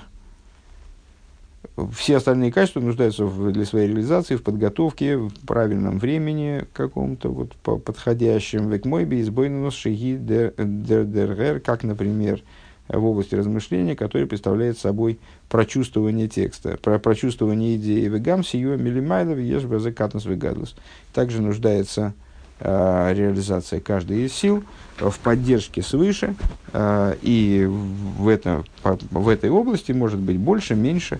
все 1.93 2.17
остальные 2.17 2.51
качества 2.51 2.79
нуждаются 2.79 3.25
в, 3.25 3.51
для 3.51 3.65
своей 3.65 3.87
реализации 3.87 4.35
в 4.35 4.43
подготовке, 4.43 5.17
в 5.17 5.31
правильном 5.45 5.99
времени 5.99 6.65
каком-то 6.73 7.29
вот 7.29 7.55
подходящем. 7.83 8.69
Век 8.69 8.85
мой 8.85 9.05
бейсбойнус 9.05 9.73
шиги 9.73 10.17
дер 10.17 11.61
как, 11.61 11.83
например, 11.83 12.41
в 12.87 13.05
области 13.05 13.35
размышления, 13.35 13.95
который 13.95 14.25
представляет 14.25 14.77
собой 14.79 15.19
прочувствование 15.47 16.27
текста, 16.27 16.77
про 16.81 16.97
прочувствование 16.97 17.75
идеи. 17.75 18.07
Вегам 18.07 18.43
сию 18.43 18.77
милимайлов 18.77 19.37
ешь 19.37 19.63
базекатнус 19.63 20.25
вегадлус. 20.25 20.75
Также 21.13 21.41
нуждается 21.41 22.13
э, 22.59 23.13
реализация 23.13 23.79
каждой 23.79 24.25
из 24.25 24.33
сил 24.33 24.63
в 24.97 25.17
поддержке 25.19 25.83
свыше, 25.83 26.35
э, 26.73 27.15
и 27.21 27.67
в, 27.69 28.27
это, 28.27 28.63
по, 28.81 28.97
в 29.11 29.29
этой 29.29 29.51
области 29.51 29.91
может 29.91 30.19
быть 30.19 30.37
больше, 30.37 30.75
меньше, 30.75 31.19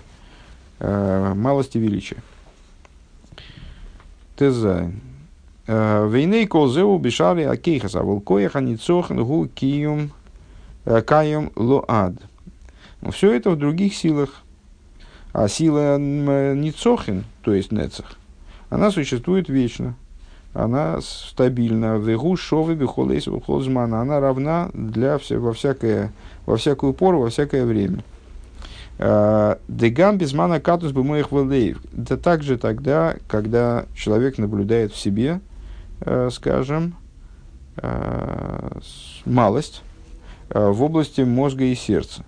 малости 0.80 1.78
величия. 1.78 2.22
Тезайн. 4.36 5.00
Вейней 5.66 6.46
колзеу 6.46 6.98
бешари 6.98 7.42
акейхас, 7.42 7.94
а 7.94 8.02
волкоях 8.02 8.56
аницохан 8.56 9.24
гу 9.24 9.46
киюм 9.46 10.10
каем 10.84 11.52
лоад. 11.54 12.14
Все 13.12 13.32
это 13.32 13.50
в 13.50 13.56
других 13.56 13.94
силах. 13.94 14.42
А 15.32 15.46
сила 15.46 15.96
Ницохин, 15.96 17.24
то 17.42 17.54
есть 17.54 17.70
Нецах, 17.70 18.16
она 18.68 18.90
существует 18.90 19.48
вечно. 19.48 19.94
Она 20.54 21.00
стабильна. 21.00 21.98
Вегу 21.98 22.36
шовы 22.36 22.74
бихолейс. 22.74 23.28
Она 23.28 24.18
равна 24.18 24.70
для 24.74 25.20
во, 25.30 25.52
всякое, 25.52 26.12
во 26.46 26.56
всякую 26.56 26.94
пору, 26.94 27.20
во 27.20 27.28
всякое 27.30 27.64
время. 27.64 28.02
Э, 29.02 29.56
Дегам 29.66 30.18
безмана 30.18 30.60
катус 30.60 30.92
бы 30.92 31.02
моих 31.02 31.32
валдеев. 31.32 31.80
Это 31.96 32.18
также 32.18 32.58
тогда, 32.58 33.16
когда 33.28 33.86
человек 33.94 34.36
наблюдает 34.36 34.92
в 34.92 34.98
себе, 34.98 35.40
э, 36.02 36.28
скажем, 36.30 36.94
малость, 39.24 39.82
Э, 40.52 40.70
в 40.70 40.82
области 40.82 41.20
мозга 41.20 41.64
и 41.64 41.74
сердца. 41.76 42.24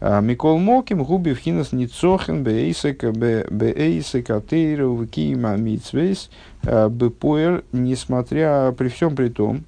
А, 0.00 0.20
Микол 0.20 0.58
Моким 0.58 1.02
губи 1.02 1.32
в 1.32 1.38
хинас 1.38 1.72
ницохен 1.72 2.44
бейсека 2.44 3.10
бейсека 3.10 4.40
тейру 4.40 5.04
кима 5.06 5.56
митсвейс 5.56 6.30
бепоэр, 6.62 7.64
несмотря 7.72 8.70
при 8.78 8.88
всем 8.88 9.16
при 9.16 9.28
том, 9.28 9.64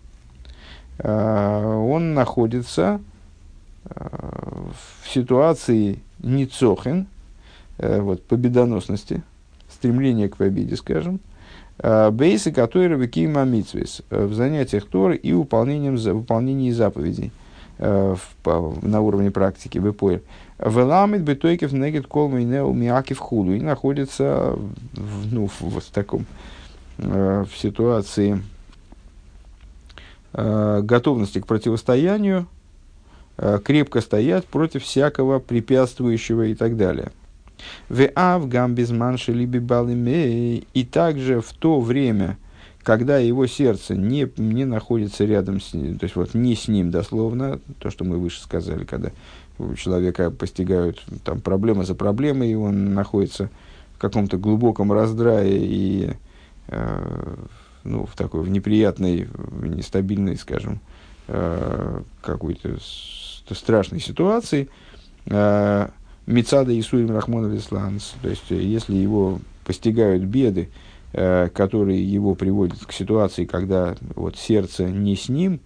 он 1.03 2.14
находится 2.14 3.00
в 3.85 5.09
ситуации 5.09 5.98
ницохен, 6.22 7.06
вот, 7.78 8.22
победоносности, 8.24 9.22
стремления 9.68 10.28
к 10.28 10.37
победе, 10.37 10.76
скажем, 10.76 11.20
бейсы, 12.12 12.52
которые 12.52 12.98
векима 12.98 13.44
митсвейс, 13.44 14.02
в 14.11 14.35
занятиях 14.35 14.87
Торы 14.87 15.16
и 15.16 15.33
выполнением, 15.33 15.96
выполнении 15.96 16.70
заповедей. 16.70 17.33
Э, 17.83 18.14
в, 18.44 18.87
на 18.87 19.00
уровне 19.00 19.30
практики 19.30 19.78
Бепоэль. 19.78 20.22
Веламит 20.59 21.22
бетойкев 21.22 21.72
негет 21.72 22.06
колмы 22.06 22.44
неу 22.44 22.74
миаки 22.74 23.14
в 23.14 23.20
худу. 23.20 23.54
И 23.54 23.61
находится 23.62 24.54
в, 24.92 25.33
ну, 25.33 25.46
в, 25.46 25.62
в 25.62 25.90
таком, 25.90 26.26
э, 26.98 27.46
в 27.50 27.56
ситуации 27.56 28.42
э, 30.35 30.80
готовности 30.83 31.40
к 31.40 31.46
противостоянию, 31.46 32.46
крепко 33.64 34.00
стоять 34.00 34.46
против 34.46 34.85
всякого 34.85 35.38
препятствующего 35.38 36.46
и 36.46 36.55
так 36.55 36.76
далее. 36.76 37.11
В 37.88 38.09
ав 38.14 38.48
гамбизман 38.48 39.18
шелиби 39.18 39.59
И 40.72 40.85
также 40.85 41.40
в 41.40 41.53
то 41.53 41.81
время, 41.81 42.38
когда 42.83 43.18
его 43.18 43.46
сердце 43.46 43.96
не, 43.96 44.31
не 44.37 44.64
находится 44.64 45.24
рядом 45.24 45.61
с 45.61 45.74
ним, 45.74 45.98
то 45.98 46.05
есть 46.05 46.16
вот 46.16 46.35
не 46.35 46.55
с 46.55 46.68
ним 46.68 46.90
дословно, 46.90 47.61
то, 47.79 47.90
что 47.90 48.05
мы 48.05 48.18
выше 48.18 48.40
сказали, 48.40 48.85
когда 48.85 49.11
у 49.59 49.74
человека 49.74 50.31
постигают 50.31 51.05
там 51.24 51.40
проблемы 51.40 51.85
за 51.85 51.94
проблемой, 51.94 52.53
и 52.53 52.55
он 52.55 52.94
находится 52.94 53.50
в 53.94 53.98
каком-то 53.98 54.38
глубоком 54.38 54.92
раздрае 54.92 55.59
и 55.61 56.11
э, 56.68 57.35
ну, 57.85 58.07
в 58.07 58.16
такой 58.16 58.40
в 58.42 58.48
неприятной, 58.48 59.29
в 59.35 59.66
нестабильной, 59.66 60.37
скажем, 60.37 60.81
э, 61.29 62.03
какой-то 62.22 62.79
страшной 63.50 64.00
ситуации. 64.00 64.68
Э, 65.26 65.88
Мецада 66.26 66.79
Исуим 66.79 67.11
Рахмон 67.11 67.50
Весланс, 67.50 68.14
то 68.22 68.29
есть 68.29 68.50
если 68.50 68.94
его 68.94 69.40
постигают 69.64 70.22
беды, 70.22 70.68
Э, 71.12 71.48
которые 71.53 72.05
его 72.05 72.37
приводят 72.37 72.87
к 72.87 72.92
ситуации, 72.92 73.44
когда 73.44 73.96
вот 74.14 74.37
сердце 74.37 74.85
не 74.85 75.16
с 75.16 75.29
ним, 75.29 75.59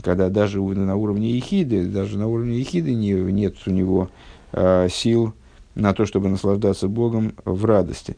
когда 0.00 0.28
даже 0.28 0.62
на 0.62 0.94
уровне 0.94 1.32
ехиды, 1.32 1.86
даже 1.86 2.16
на 2.16 2.28
уровне 2.28 2.60
ехиды 2.60 2.94
не, 2.94 3.10
нет 3.10 3.56
у 3.66 3.70
него 3.70 4.10
э, 4.52 4.86
сил 4.88 5.34
на 5.74 5.92
то, 5.92 6.06
чтобы 6.06 6.28
наслаждаться 6.28 6.86
Богом 6.86 7.34
в 7.44 7.64
радости. 7.64 8.16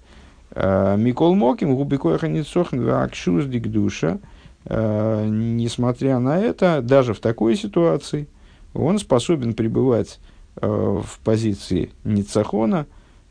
Э, 0.50 0.96
Микол 0.98 1.34
Моким, 1.34 1.74
губикоха 1.74 2.28
ницохн 2.28 2.86
акшуздик 2.86 3.68
душа, 3.68 4.18
э, 4.66 5.26
несмотря 5.26 6.18
на 6.18 6.38
это, 6.38 6.82
даже 6.82 7.14
в 7.14 7.20
такой 7.20 7.56
ситуации, 7.56 8.28
он 8.74 8.98
способен 8.98 9.54
пребывать 9.54 10.20
в 10.56 11.18
позиции 11.24 11.90
ницахона, 12.04 12.86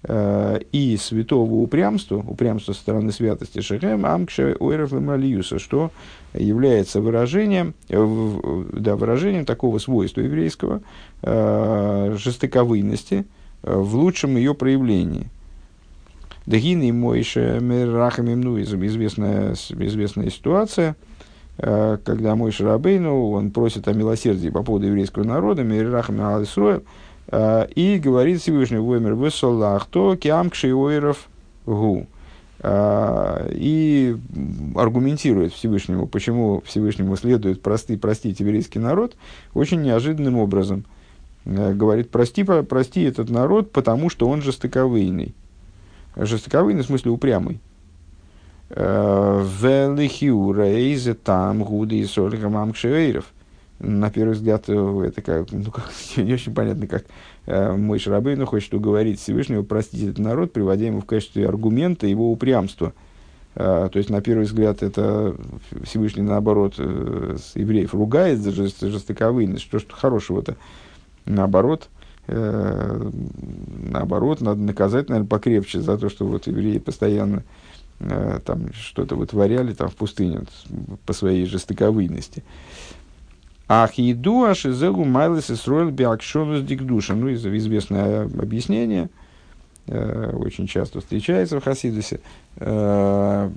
Э, 0.06 0.60
и 0.74 0.98
святого 0.98 1.54
упрямства, 1.54 2.18
упрямства 2.18 2.74
со 2.74 2.80
стороны 2.80 3.14
святости 3.14 3.62
Шехем, 3.62 4.06
Амкша 4.06 4.54
Ойров 4.60 4.92
Малиюса, 4.92 5.60
что 5.60 5.92
является 6.34 7.00
выражением, 7.00 7.74
э, 7.88 8.64
да, 8.74 8.98
выражением 8.98 9.46
такого 9.46 9.78
свойства 9.78 10.20
еврейского, 10.20 10.82
э, 11.22 12.16
жестоковыйности 12.18 13.26
в 13.62 13.96
лучшем 13.96 14.36
ее 14.36 14.54
проявлении. 14.54 15.30
Дагины 16.46 16.92
Мойша 16.92 17.60
Меррахамим, 17.62 18.42
ну, 18.42 18.62
известная, 18.62 19.54
известная 19.54 20.30
ситуация, 20.30 20.98
когда 21.58 22.36
Мой 22.36 22.52
Шарабейну, 22.52 23.32
он 23.32 23.52
просит 23.52 23.88
о 23.88 23.94
милосердии 23.94 24.50
по 24.50 24.64
поводу 24.64 24.88
еврейского 24.88 25.24
народа, 25.24 25.64
Меррахам 25.64 26.20
Алисроэль, 26.20 26.82
Э, 27.28 27.68
и 27.74 27.98
говорит 28.00 28.42
Всевышний 28.42 28.78
Воймер 28.78 29.16
Высолах, 29.16 29.86
то 29.88 30.16
киам 30.16 30.50
кшиойров 30.50 31.30
гу. 31.66 32.08
Э, 32.60 33.50
и 33.52 34.16
аргументирует 34.76 35.54
Всевышнему, 35.54 36.08
почему 36.08 36.62
Всевышнему 36.66 37.16
следует 37.16 37.62
прости, 37.62 37.98
простить 37.98 38.40
еврейский 38.40 38.80
народ, 38.80 39.16
очень 39.54 39.82
неожиданным 39.82 40.38
образом. 40.38 40.86
Э, 41.46 41.74
говорит, 41.74 42.10
прости, 42.10 42.44
прости 42.44 43.04
этот 43.04 43.30
народ, 43.30 43.72
потому 43.72 44.10
что 44.10 44.28
он 44.28 44.42
жестоковыйный. 44.42 45.34
Жестоковыйный 46.16 46.84
в 46.84 46.86
смысле 46.86 47.12
упрямый. 47.12 47.60
Велихиура 48.76 50.66
эйзе 50.66 51.14
там 51.14 51.64
гуды 51.64 52.00
и 52.00 52.06
сольхамам 52.06 52.74
кшиойров– 52.74 53.26
на 53.84 54.10
первый 54.10 54.34
взгляд, 54.34 54.64
э, 54.68 55.04
это 55.08 55.22
как, 55.22 55.52
ну, 55.52 55.70
как, 55.70 55.92
не 56.18 56.34
очень 56.34 56.54
понятно, 56.54 56.88
как 56.88 57.06
э, 57.46 57.76
мой 57.76 58.00
Шарабейну 58.00 58.46
хочет 58.46 58.74
уговорить 58.74 59.20
Всевышнего 59.20 59.64
простить 59.64 60.04
этот 60.04 60.20
народ, 60.20 60.54
приводя 60.54 60.88
ему 60.88 61.02
в 61.02 61.06
качестве 61.06 61.48
аргумента 61.48 62.08
его 62.08 62.32
упрямства. 62.32 62.94
Э, 63.56 63.90
то 63.92 63.98
есть, 63.98 64.10
на 64.10 64.22
первый 64.22 64.46
взгляд, 64.46 64.84
это 64.84 65.36
Всевышний, 65.84 66.24
наоборот, 66.24 66.76
э, 66.78 67.38
с 67.38 67.56
евреев 67.56 67.94
ругает 67.94 68.40
за 68.40 68.52
жестоковыйность. 68.52 69.64
Что 69.64 69.80
ж 69.80 69.86
хорошего-то? 69.90 70.56
Наоборот, 71.26 71.90
э, 72.28 73.10
наоборот, 73.92 74.40
надо 74.40 74.62
наказать, 74.62 75.10
наверное, 75.10 75.28
покрепче 75.28 75.82
за 75.82 75.98
то, 75.98 76.10
что 76.10 76.26
вот 76.26 76.48
евреи 76.48 76.78
постоянно 76.78 77.40
э, 77.40 77.42
там 78.46 78.74
что-то 78.74 79.16
вытворяли 79.16 79.74
там 79.74 79.90
в 79.90 79.96
пустыне 79.96 80.42
по 81.06 81.14
своей 81.14 81.46
жестоковыйности. 81.46 82.44
Ахиду 83.68 84.44
ашизелу 84.44 85.06
майлес 85.06 85.50
исроил 85.50 85.90
биакшонус 85.90 86.64
дикдуша. 86.64 87.16
Ну, 87.16 87.34
известное 87.34 88.24
объяснение, 88.24 89.10
э, 89.88 90.32
очень 90.36 90.68
часто 90.68 91.00
встречается 91.00 91.60
в 91.60 91.64
Хасидусе, 91.64 92.20
э, 92.58 93.50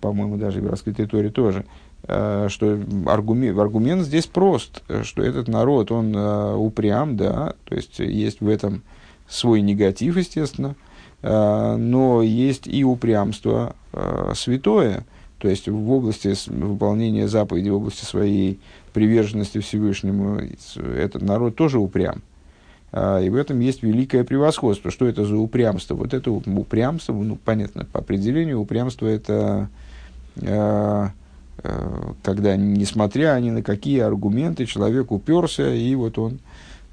по-моему, 0.00 0.36
даже 0.36 0.60
в 0.60 0.70
раскрытой 0.70 1.06
Торе 1.06 1.30
тоже. 1.30 1.64
э, 2.04 2.48
что 2.48 2.80
аргумент, 3.06 3.58
аргумент 3.58 4.02
здесь 4.02 4.26
прост, 4.26 4.82
что 5.02 5.22
этот 5.22 5.48
народ, 5.48 5.92
он 5.92 6.14
э, 6.14 6.54
упрям, 6.54 7.16
да, 7.16 7.54
то 7.64 7.74
есть 7.74 7.98
есть 7.98 8.40
в 8.40 8.48
этом 8.48 8.82
свой 9.28 9.60
негатив, 9.60 10.16
естественно, 10.16 10.74
э, 10.74 10.91
но 11.22 12.22
есть 12.22 12.66
и 12.66 12.82
упрямство 12.84 13.76
святое, 14.34 15.04
то 15.38 15.48
есть 15.48 15.68
в 15.68 15.90
области 15.90 16.34
выполнения 16.50 17.28
заповеди, 17.28 17.68
в 17.68 17.76
области 17.76 18.04
своей 18.04 18.58
приверженности 18.92 19.58
Всевышнему, 19.58 20.40
этот 20.76 21.22
народ 21.22 21.54
тоже 21.54 21.78
упрям. 21.78 22.22
И 22.92 23.28
в 23.30 23.36
этом 23.36 23.60
есть 23.60 23.82
великое 23.82 24.24
превосходство. 24.24 24.90
Что 24.90 25.06
это 25.06 25.24
за 25.24 25.36
упрямство? 25.36 25.94
Вот 25.94 26.12
это 26.12 26.30
упрямство, 26.30 27.12
ну, 27.12 27.36
понятно, 27.36 27.84
по 27.84 28.00
определению, 28.00 28.60
упрямство 28.60 29.06
это 29.06 29.68
Э, 31.58 32.12
когда, 32.22 32.56
несмотря 32.56 33.38
ни 33.38 33.50
на 33.50 33.62
какие 33.62 34.00
аргументы, 34.00 34.66
человек 34.66 35.12
уперся, 35.12 35.72
и 35.72 35.94
вот 35.94 36.18
он 36.18 36.38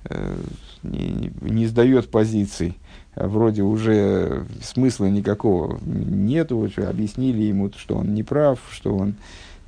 э, 0.06 0.36
не, 0.84 1.32
не 1.42 1.66
сдает 1.66 2.10
позиций. 2.10 2.78
Вроде 3.20 3.64
уже 3.64 4.46
смысла 4.62 5.06
никакого 5.06 5.80
нету, 5.84 6.70
объяснили 6.78 7.44
ему, 7.44 7.72
что 7.76 7.96
он 7.96 8.14
не 8.14 8.24
прав, 8.24 8.60
что 8.72 8.96
он 8.96 9.16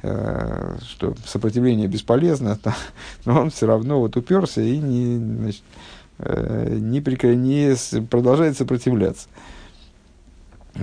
э, 0.04 0.78
что 0.88 1.16
сопротивление 1.26 1.88
бесполезно, 1.88 2.58
но 3.26 3.42
он 3.42 3.50
все 3.50 3.68
равно 3.68 4.00
вот 4.00 4.16
уперся 4.16 4.62
и 4.62 4.78
не, 4.78 5.18
значит, 5.18 5.64
не, 6.20 7.02
прекра... 7.02 7.36
не 7.36 7.76
продолжает 8.10 8.58
сопротивляться 8.58 9.28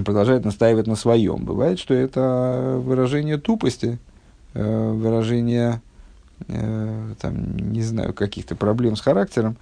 продолжает 0.04 0.44
настаивать 0.44 0.86
на 0.86 0.96
своем. 0.96 1.44
Бывает, 1.44 1.78
что 1.78 1.94
это 1.94 2.80
выражение 2.82 3.38
тупости, 3.38 3.98
э, 4.54 4.90
выражение, 4.92 5.80
э, 6.48 7.14
там, 7.20 7.56
не 7.56 7.82
знаю, 7.82 8.12
каких-то 8.12 8.54
проблем 8.54 8.96
с 8.96 9.00
характером. 9.00 9.56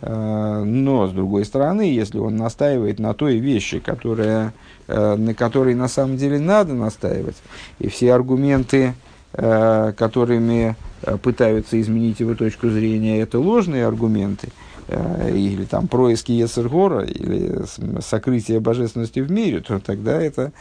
Э, 0.00 0.62
но, 0.64 1.08
с 1.08 1.12
другой 1.12 1.44
стороны, 1.44 1.82
если 1.82 2.18
он 2.18 2.36
настаивает 2.36 2.98
на 2.98 3.14
той 3.14 3.38
вещи, 3.38 3.78
которая, 3.78 4.52
на 4.86 5.34
которой 5.34 5.74
на 5.74 5.88
самом 5.88 6.16
деле 6.16 6.38
надо 6.38 6.72
настаивать, 6.72 7.36
и 7.78 7.88
все 7.88 8.14
аргументы, 8.14 8.94
которыми 9.32 10.76
пытаются 11.22 11.78
изменить 11.78 12.20
его 12.20 12.34
точку 12.34 12.70
зрения, 12.70 13.20
это 13.20 13.38
ложные 13.38 13.86
аргументы– 13.86 14.48
Э, 14.88 15.30
или 15.30 15.64
там 15.64 15.86
происки 15.86 16.32
Ецергора, 16.32 17.04
или 17.04 17.60
сокрытие 18.00 18.58
божественности 18.60 19.20
в 19.20 19.30
мире, 19.30 19.60
то 19.60 19.78
тогда 19.80 20.20
это 20.20 20.52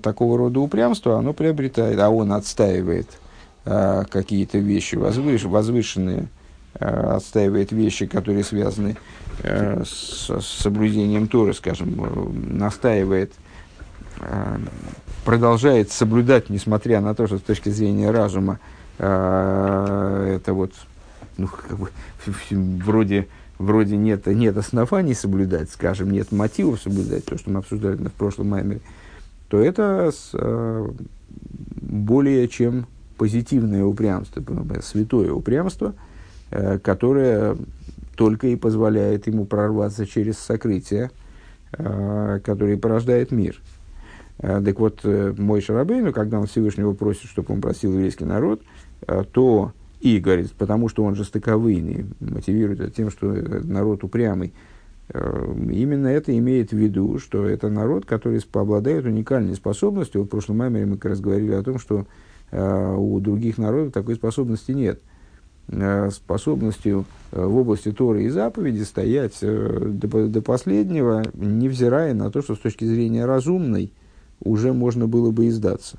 такого 0.00 0.38
рода 0.38 0.60
упрямство, 0.60 1.18
оно 1.18 1.32
приобретает, 1.32 1.98
а 1.98 2.08
он 2.08 2.32
отстаивает 2.32 3.06
какие-то 3.64 4.56
вещи 4.56 4.94
возвыш, 4.94 5.42
возвышенные, 5.44 6.28
отстаивает 6.74 7.72
вещи, 7.72 8.06
которые 8.06 8.44
связаны 8.44 8.96
а, 9.42 9.82
с, 9.84 10.40
соблюдением 10.40 11.28
Торы, 11.28 11.54
скажем, 11.54 12.58
настаивает, 12.58 13.32
а, 14.20 14.60
продолжает 15.24 15.90
соблюдать, 15.90 16.50
несмотря 16.50 17.00
на 17.00 17.14
то, 17.14 17.26
что 17.26 17.38
с 17.38 17.42
точки 17.42 17.68
зрения 17.68 18.10
разума 18.10 18.58
это 18.98 20.42
вот 20.48 20.72
ну, 21.36 21.46
как 21.46 21.78
бы, 21.78 21.88
вроде 22.50 23.28
вроде 23.58 23.96
нет, 23.96 24.26
нет 24.26 24.56
оснований 24.56 25.14
соблюдать, 25.14 25.70
скажем, 25.70 26.10
нет 26.10 26.32
мотивов 26.32 26.80
соблюдать, 26.80 27.24
то, 27.24 27.36
что 27.36 27.50
мы 27.50 27.58
обсуждали 27.58 27.96
в 27.96 28.12
прошлом 28.12 28.50
маймере, 28.50 28.80
то 29.48 29.60
это 29.60 30.10
с, 30.12 30.30
э, 30.32 30.88
более 31.80 32.48
чем 32.48 32.86
позитивное 33.16 33.84
упрямство, 33.84 34.42
святое 34.82 35.32
упрямство, 35.32 35.94
э, 36.50 36.78
которое 36.78 37.56
только 38.16 38.48
и 38.48 38.56
позволяет 38.56 39.26
ему 39.26 39.44
прорваться 39.44 40.06
через 40.06 40.38
сокрытие, 40.38 41.10
э, 41.72 42.40
которое 42.44 42.76
порождает 42.76 43.30
мир. 43.30 43.60
Э, 44.38 44.60
так 44.64 44.78
вот, 44.78 45.04
мой 45.04 45.60
Шарабейну, 45.60 46.12
когда 46.12 46.40
он 46.40 46.46
Всевышнего 46.46 46.94
просит, 46.94 47.24
чтобы 47.24 47.54
он 47.54 47.60
просил 47.60 47.92
еврейский 47.92 48.24
народ, 48.24 48.62
то 49.32 49.72
и 50.00 50.18
говорит, 50.18 50.52
потому 50.52 50.88
что 50.88 51.04
он 51.04 51.14
жестоковыйный, 51.14 52.06
мотивирует 52.20 52.80
это 52.80 52.90
тем, 52.90 53.10
что 53.10 53.26
народ 53.26 54.04
упрямый. 54.04 54.52
Именно 55.12 56.08
это 56.08 56.36
имеет 56.36 56.70
в 56.70 56.76
виду, 56.76 57.18
что 57.18 57.46
это 57.46 57.68
народ, 57.68 58.04
который 58.04 58.40
обладает 58.52 59.06
уникальной 59.06 59.54
способностью. 59.54 60.22
В 60.22 60.26
прошлом 60.26 60.58
маме 60.58 60.84
мы 60.84 60.96
как 60.96 61.12
раз 61.12 61.20
говорили 61.20 61.52
о 61.52 61.62
том, 61.62 61.78
что 61.78 62.06
у 62.52 63.18
других 63.20 63.58
народов 63.58 63.92
такой 63.92 64.16
способности 64.16 64.72
нет. 64.72 65.00
Э, 65.68 66.10
способностью 66.10 67.04
в 67.30 67.56
области 67.56 67.92
Торы 67.92 68.24
и 68.24 68.28
заповеди 68.30 68.82
стоять 68.82 69.38
до, 69.40 70.28
до 70.28 70.42
последнего, 70.42 71.22
невзирая 71.34 72.14
на 72.14 72.30
то, 72.30 72.40
что 72.40 72.54
с 72.54 72.58
точки 72.58 72.84
зрения 72.84 73.26
разумной 73.26 73.92
уже 74.40 74.72
можно 74.72 75.06
было 75.06 75.30
бы 75.30 75.48
издаться. 75.48 75.98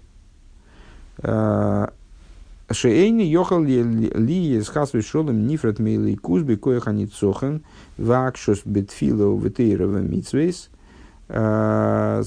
Шейни 2.71 3.23
йохал 3.23 3.63
ли 3.63 4.58
из 4.58 4.69
хасвы 4.69 5.01
шолом 5.01 5.47
нифрат 5.47 5.79
мейлей 5.79 6.15
кузби 6.15 6.55
коехани 6.55 7.08
цохан 7.08 7.63
вакшос 7.97 8.62
бетфило 8.63 9.36
ветейрова 9.39 9.97
митсвейс. 9.97 10.69
А, 11.29 12.21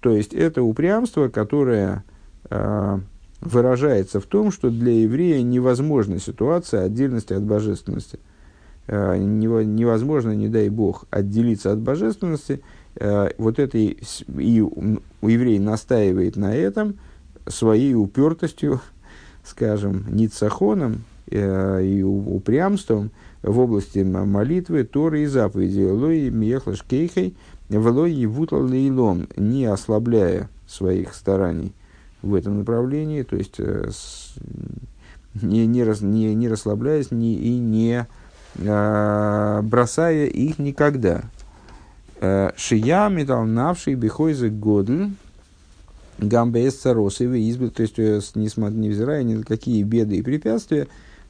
то 0.00 0.10
есть 0.10 0.32
это 0.32 0.62
упрямство, 0.62 1.28
которое 1.28 2.04
а, 2.50 3.00
выражается 3.40 4.20
в 4.20 4.26
том, 4.26 4.50
что 4.50 4.70
для 4.70 5.02
еврея 5.02 5.42
невозможна 5.42 6.18
ситуация 6.18 6.84
отдельности 6.84 7.32
от 7.32 7.42
божественности. 7.42 8.18
А, 8.86 9.16
невозможно, 9.16 10.32
не 10.32 10.48
дай 10.48 10.68
Бог, 10.68 11.06
отделиться 11.10 11.72
от 11.72 11.78
божественности. 11.78 12.62
Вот 13.38 13.60
это 13.60 13.78
и, 13.78 13.98
и 14.36 14.60
у 14.60 15.28
еврея 15.28 15.60
настаивает 15.60 16.36
на 16.36 16.54
этом 16.54 16.96
своей 17.46 17.94
упертостью, 17.94 18.80
скажем, 19.44 20.04
ницахоном 20.10 21.04
э, 21.30 21.84
и 21.84 22.02
упрямством 22.02 23.12
в 23.42 23.58
области 23.60 24.00
молитвы, 24.00 24.84
Торы 24.84 25.22
и 25.22 25.26
заповеди. 25.26 25.82
Лой 25.82 26.30
мехлаш 26.30 26.82
кейхей, 26.82 27.36
влой 27.68 28.12
евутал 28.12 28.62
лейлом, 28.62 29.28
не 29.36 29.66
ослабляя 29.66 30.50
своих 30.66 31.14
стараний 31.14 31.72
в 32.22 32.34
этом 32.34 32.58
направлении, 32.58 33.22
то 33.22 33.36
есть 33.36 33.56
э, 33.58 33.90
с, 33.90 34.34
не, 35.34 35.66
не, 35.66 35.84
рас, 35.84 36.00
не, 36.00 36.34
не 36.34 36.48
расслабляясь 36.48 37.10
не, 37.10 37.34
и 37.34 37.58
не 37.58 38.06
э, 38.56 39.60
бросая 39.62 40.26
их 40.26 40.58
никогда. 40.58 41.22
Э, 42.20 42.50
Шия 42.56 43.08
метал 43.08 43.44
навший 43.44 43.94
бихойзы 43.94 44.50
годль, 44.50 45.10
Гамбес 46.18 46.76
Царосовы 46.76 47.40
избы, 47.42 47.70
то 47.70 47.82
есть, 47.82 47.98
э, 47.98 48.20
невзирая 48.34 49.22
ни 49.22 49.34
на 49.34 49.44
какие 49.44 49.82
беды 49.82 50.16
и 50.16 50.22
препятствия, 50.22 50.88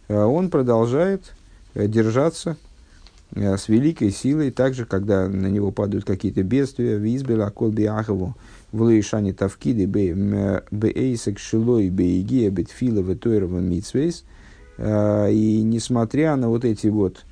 он 0.09 0.51
продолжает 0.51 1.33
держаться 1.75 2.57
с 3.35 3.69
великой 3.69 4.11
силой, 4.11 4.51
также, 4.51 4.85
когда 4.85 5.29
на 5.29 5.47
него 5.47 5.71
падают 5.71 6.05
какие-то 6.05 6.43
бедствия, 6.43 6.99
в 6.99 7.05
избе 7.05 7.41
Акол 7.43 7.71
Биахову, 7.71 8.37
в 8.73 8.83
Лейшане 8.83 9.33
Тавкиды, 9.33 9.87
Бейсек 9.87 11.39
Шилой, 11.39 11.91
Бейгия, 11.91 12.51
Бетфила, 12.51 13.01
Ветойрова, 13.01 13.59
Митсвейс. 13.59 14.25
И 14.79 15.61
несмотря 15.65 16.37
на 16.37 16.49
вот 16.49 16.65
эти 16.65 16.89
вот 16.89 17.25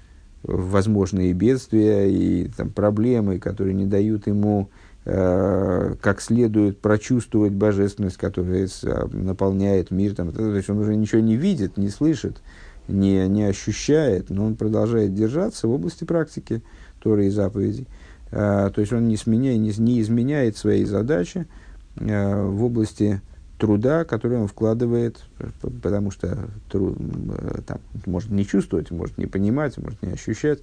возможные 0.43 1.33
бедствия 1.33 2.09
и 2.09 2.49
там, 2.57 2.71
проблемы, 2.71 3.39
которые 3.39 3.75
не 3.75 3.87
дают 3.87 4.27
ему 4.27 4.69
Э, 5.11 5.95
как 6.03 6.21
следует 6.21 6.81
прочувствовать 6.81 7.55
божественность, 7.55 8.19
которая 8.19 8.69
наполняет 9.11 9.91
мир. 9.91 10.15
Там, 10.15 10.33
то 10.33 10.55
есть 10.55 10.69
он 10.69 10.81
уже 10.81 10.97
ничего 10.97 11.23
не 11.23 11.35
видит, 11.35 11.79
не 11.79 11.89
слышит, 11.89 12.43
не, 12.89 13.29
не 13.29 13.45
ощущает, 13.45 14.31
но 14.31 14.47
он 14.47 14.57
продолжает 14.57 15.15
держаться 15.15 15.69
в 15.69 15.73
области 15.73 16.05
практики 16.05 16.63
Торы 17.01 17.27
и 17.27 17.31
заповедей. 17.31 17.87
Э, 18.31 18.71
то 18.75 18.81
есть 18.81 18.93
он 18.93 19.07
не, 19.09 19.17
сменяя, 19.17 19.57
не, 19.57 19.73
не 19.79 20.01
изменяет 20.01 20.57
своей 20.57 20.85
задачи 20.85 21.47
э, 21.97 22.43
в 22.43 22.65
области 22.65 23.21
труда, 23.59 24.05
который 24.05 24.39
он 24.39 24.47
вкладывает, 24.47 25.25
потому 25.83 26.11
что 26.11 26.49
труд, 26.71 26.97
там, 27.67 27.79
может 28.07 28.31
не 28.31 28.47
чувствовать, 28.47 28.91
может 28.91 29.19
не 29.19 29.27
понимать, 29.27 29.77
может 29.79 30.01
не 30.03 30.13
ощущать, 30.13 30.61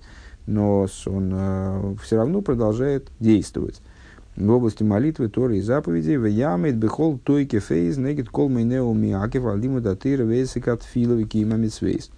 но 0.47 0.87
он 1.05 1.97
все 2.01 2.15
равно 2.15 2.41
продолжает 2.41 3.09
действовать 3.19 3.81
в 4.35 4.49
области 4.49 4.83
молитвы, 4.83 5.29
Торы 5.29 5.57
и 5.57 5.61
заповедей, 5.61 6.17
в 6.17 6.25
ямет 6.25 6.75
бехол 6.75 7.17
тойке 7.17 7.59
фейз 7.59 7.97
негет 7.97 8.29
кол 8.29 8.49
мейнеу 8.49 8.93
миакев 8.93 9.45
алиму 9.45 9.79
датыра 9.79 10.23
вейсикат 10.23 10.83
филови 10.83 11.23
кима 11.23 11.55
митсвейс. 11.55 12.09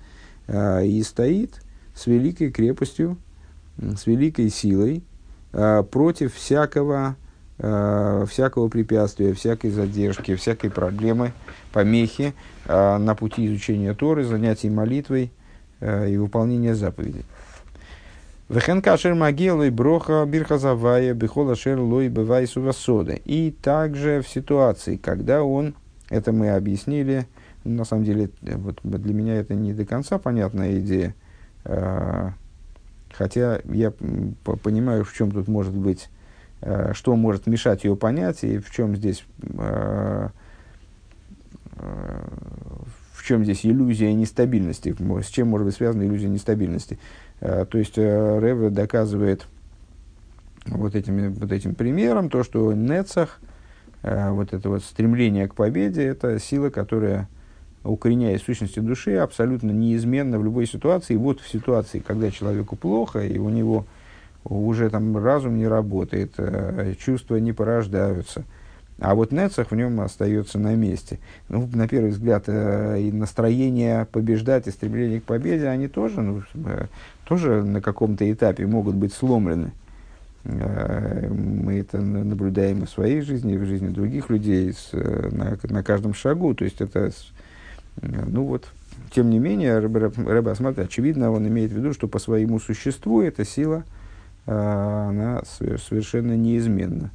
А, 0.48 0.82
и 0.82 1.02
стоит 1.04 1.62
с 1.94 2.08
великой 2.08 2.52
крепостью, 2.52 3.18
с 3.78 4.08
великой 4.08 4.50
силой 4.50 5.04
а, 5.54 5.84
против 5.84 6.34
всякого 6.34 7.16
э, 7.60 8.26
всякого 8.30 8.68
препятствия, 8.68 9.34
всякой 9.34 9.72
задержки, 9.72 10.36
всякой 10.36 10.70
проблемы, 10.72 11.34
помехи 11.72 12.34
на 12.68 13.16
пути 13.16 13.48
изучения 13.48 13.94
Торы, 13.94 14.24
занятий 14.26 14.70
молитвой 14.70 15.32
и 15.82 16.18
выполнения 16.18 16.76
заповедей. 16.76 17.24
Вехен 18.50 18.82
кашер 18.82 19.14
могилы 19.14 19.70
броха 19.72 20.26
бирхазавая 20.26 21.14
бихола 21.14 21.56
шер 21.58 21.80
лой 21.80 22.08
бывай 22.08 22.48
сувасода. 22.48 23.14
И 23.14 23.52
также 23.52 24.22
в 24.22 24.30
ситуации, 24.30 24.96
когда 24.96 25.44
он, 25.44 25.76
это 26.10 26.32
мы 26.32 26.52
объяснили, 26.52 27.28
на 27.66 27.84
самом 27.84 28.06
деле 28.06 28.30
вот 28.42 28.80
для 28.84 29.14
меня 29.14 29.36
это 29.36 29.54
не 29.54 29.74
до 29.74 29.84
конца 29.84 30.18
понятная 30.18 30.80
идея, 30.80 31.14
хотя 33.12 33.60
я 33.66 33.92
понимаю, 34.64 35.04
в 35.04 35.14
чем 35.14 35.32
тут 35.32 35.50
может 35.50 35.74
быть, 35.74 36.08
что 36.94 37.18
может 37.18 37.48
мешать 37.48 37.84
ее 37.84 37.98
понять 37.98 38.46
и 38.46 38.60
в 38.60 38.72
чем 38.72 38.96
здесь 38.96 39.26
в 41.76 43.24
чем 43.26 43.44
здесь 43.44 43.66
иллюзия 43.66 44.14
нестабильности, 44.14 44.96
с 45.22 45.28
чем 45.28 45.50
может 45.50 45.66
быть 45.66 45.76
связана 45.76 46.04
иллюзия 46.04 46.30
нестабильности. 46.30 46.98
Э, 47.40 47.66
то 47.70 47.78
есть 47.78 47.98
э, 47.98 48.40
Реве 48.42 48.70
доказывает 48.70 49.48
вот, 50.66 50.96
этими, 50.96 51.28
вот 51.28 51.52
этим 51.52 51.76
примером 51.76 52.30
то, 52.30 52.44
что 52.44 52.74
Нецах, 52.74 53.40
э, 54.04 54.32
вот 54.32 54.54
это 54.54 54.70
вот 54.70 54.84
стремление 54.84 55.48
к 55.48 55.56
победе, 55.56 56.04
это 56.04 56.40
сила, 56.40 56.70
которая 56.70 57.28
укореняясь 57.84 58.42
в 58.42 58.46
сущности 58.46 58.80
души, 58.80 59.16
абсолютно 59.16 59.72
неизменно 59.72 60.40
в 60.40 60.44
любой 60.44 60.66
ситуации. 60.66 61.14
И 61.14 61.18
вот 61.18 61.40
в 61.40 61.48
ситуации, 61.48 62.00
когда 62.00 62.32
человеку 62.32 62.76
плохо, 62.76 63.20
и 63.20 63.38
у 63.38 63.50
него 63.50 63.86
уже 64.44 64.90
там 64.90 65.16
разум 65.18 65.58
не 65.58 65.68
работает, 65.68 66.36
чувства 67.00 67.38
не 67.38 67.54
порождаются– 67.54 68.44
а 69.00 69.14
вот 69.14 69.32
Нецах 69.32 69.70
в 69.70 69.76
нем 69.76 70.02
остается 70.02 70.58
на 70.58 70.74
месте. 70.74 71.20
Ну, 71.50 71.70
на 71.72 71.88
первый 71.88 72.10
взгляд, 72.10 72.50
и 72.50 73.12
настроение 73.14 74.08
побеждать, 74.12 74.66
и 74.66 74.72
стремление 74.72 75.22
к 75.22 75.24
победе, 75.24 75.68
они 75.68 75.88
тоже, 75.88 76.22
ну, 76.22 76.42
тоже 77.28 77.64
на 77.64 77.82
каком-то 77.82 78.32
этапе 78.32 78.66
могут 78.66 78.96
быть 78.96 79.14
сломлены. 79.14 79.72
Э, 80.46 81.28
мы 81.30 81.80
это 81.80 82.00
наблюдаем 82.00 82.86
в 82.86 82.90
своей 82.90 83.22
жизни, 83.22 83.56
и 83.56 83.58
в 83.58 83.66
жизни 83.66 83.90
других 83.90 84.30
людей 84.30 84.72
с, 84.72 84.92
на, 84.94 85.58
на 85.64 85.84
каждом 85.84 86.14
шагу. 86.14 86.56
То 86.56 86.64
есть 86.64 86.80
это, 86.80 87.12
ну 88.02 88.46
вот, 88.46 88.72
тем 89.12 89.30
не 89.30 89.40
менее, 89.40 89.80
Рэбе 89.80 90.52
Асмат, 90.52 90.80
очевидно, 90.80 91.32
он 91.32 91.48
имеет 91.48 91.72
в 91.72 91.76
виду, 91.76 91.94
что 91.94 92.08
по 92.08 92.20
своему 92.20 92.60
существу 92.60 93.22
эта 93.22 93.44
сила, 93.44 93.84
она 94.46 95.44
совершенно 95.46 96.38
неизменна. 96.38 97.12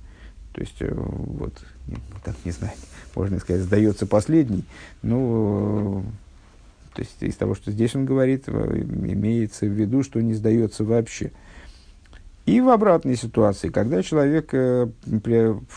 То 0.53 0.61
есть, 0.61 0.83
вот, 0.83 1.55
так 2.23 2.35
не 2.45 2.51
знаю, 2.51 2.75
можно 3.17 3.39
сказать, 3.39 3.63
сдается 3.63 4.07
последний. 4.07 4.65
Ну, 5.03 6.05
то 6.95 7.01
есть 7.03 7.23
из 7.23 7.37
того, 7.37 7.55
что 7.55 7.71
здесь 7.71 7.95
он 7.95 8.05
говорит, 8.05 8.49
имеется 8.49 9.67
в 9.67 9.71
виду, 9.71 10.03
что 10.03 10.21
не 10.21 10.35
сдается 10.35 10.85
вообще. 10.85 11.33
И 12.45 12.61
в 12.61 12.71
обратной 12.71 13.15
ситуации, 13.17 13.69
когда 13.69 14.03
человек 14.03 14.53
э, 14.53 14.89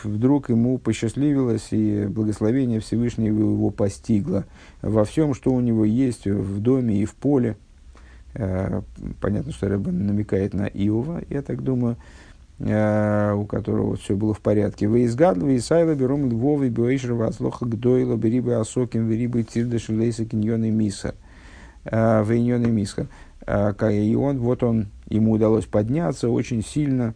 вдруг 0.04 0.50
ему 0.50 0.80
посчастливилось, 0.80 1.68
и 1.70 2.08
благословение 2.08 2.80
Всевышнего 2.80 3.38
его 3.40 3.70
постигло 3.70 4.46
во 4.82 5.06
всем, 5.06 5.36
что 5.36 5.52
у 5.52 5.60
него 5.60 5.86
есть 5.86 6.26
в 6.26 6.60
доме 6.62 6.98
и 6.98 7.06
в 7.06 7.14
поле. 7.14 7.58
Э, 8.34 8.82
понятно, 9.22 9.52
что 9.52 9.70
Рэбб 9.70 9.88
намекает 9.88 10.56
на 10.56 10.66
Иова, 10.66 11.22
я 11.30 11.44
так 11.44 11.64
думаю. 11.64 11.98
Э, 12.58 13.34
у 13.34 13.46
которого 13.46 13.98
все 13.98 14.16
было 14.16 14.34
в 14.34 14.40
порядке. 14.40 14.88
Вы 14.88 15.04
изгадли, 15.04 15.56
и 15.56 15.60
сайла 15.60 15.94
берем 15.94 16.30
львовый 16.30 16.70
бюэйшер 16.70 17.14
васлоха 17.14 17.66
гдойла 17.66 18.16
берибы 18.16 18.54
асоким 18.54 19.10
верибы 19.10 19.44
тирдаш 19.44 19.90
лейса 19.90 20.24
киньоны 20.24 20.72
миса. 20.72 21.16
Э, 21.84 22.24
Вейньоны 22.24 22.68
миса. 22.68 23.08
Э, 23.46 23.74
и 23.92 24.16
он, 24.16 24.38
вот 24.40 24.64
он, 24.64 24.88
ему 25.10 25.34
удалось 25.34 25.66
подняться 25.66 26.30
очень 26.30 26.64
сильно, 26.64 27.14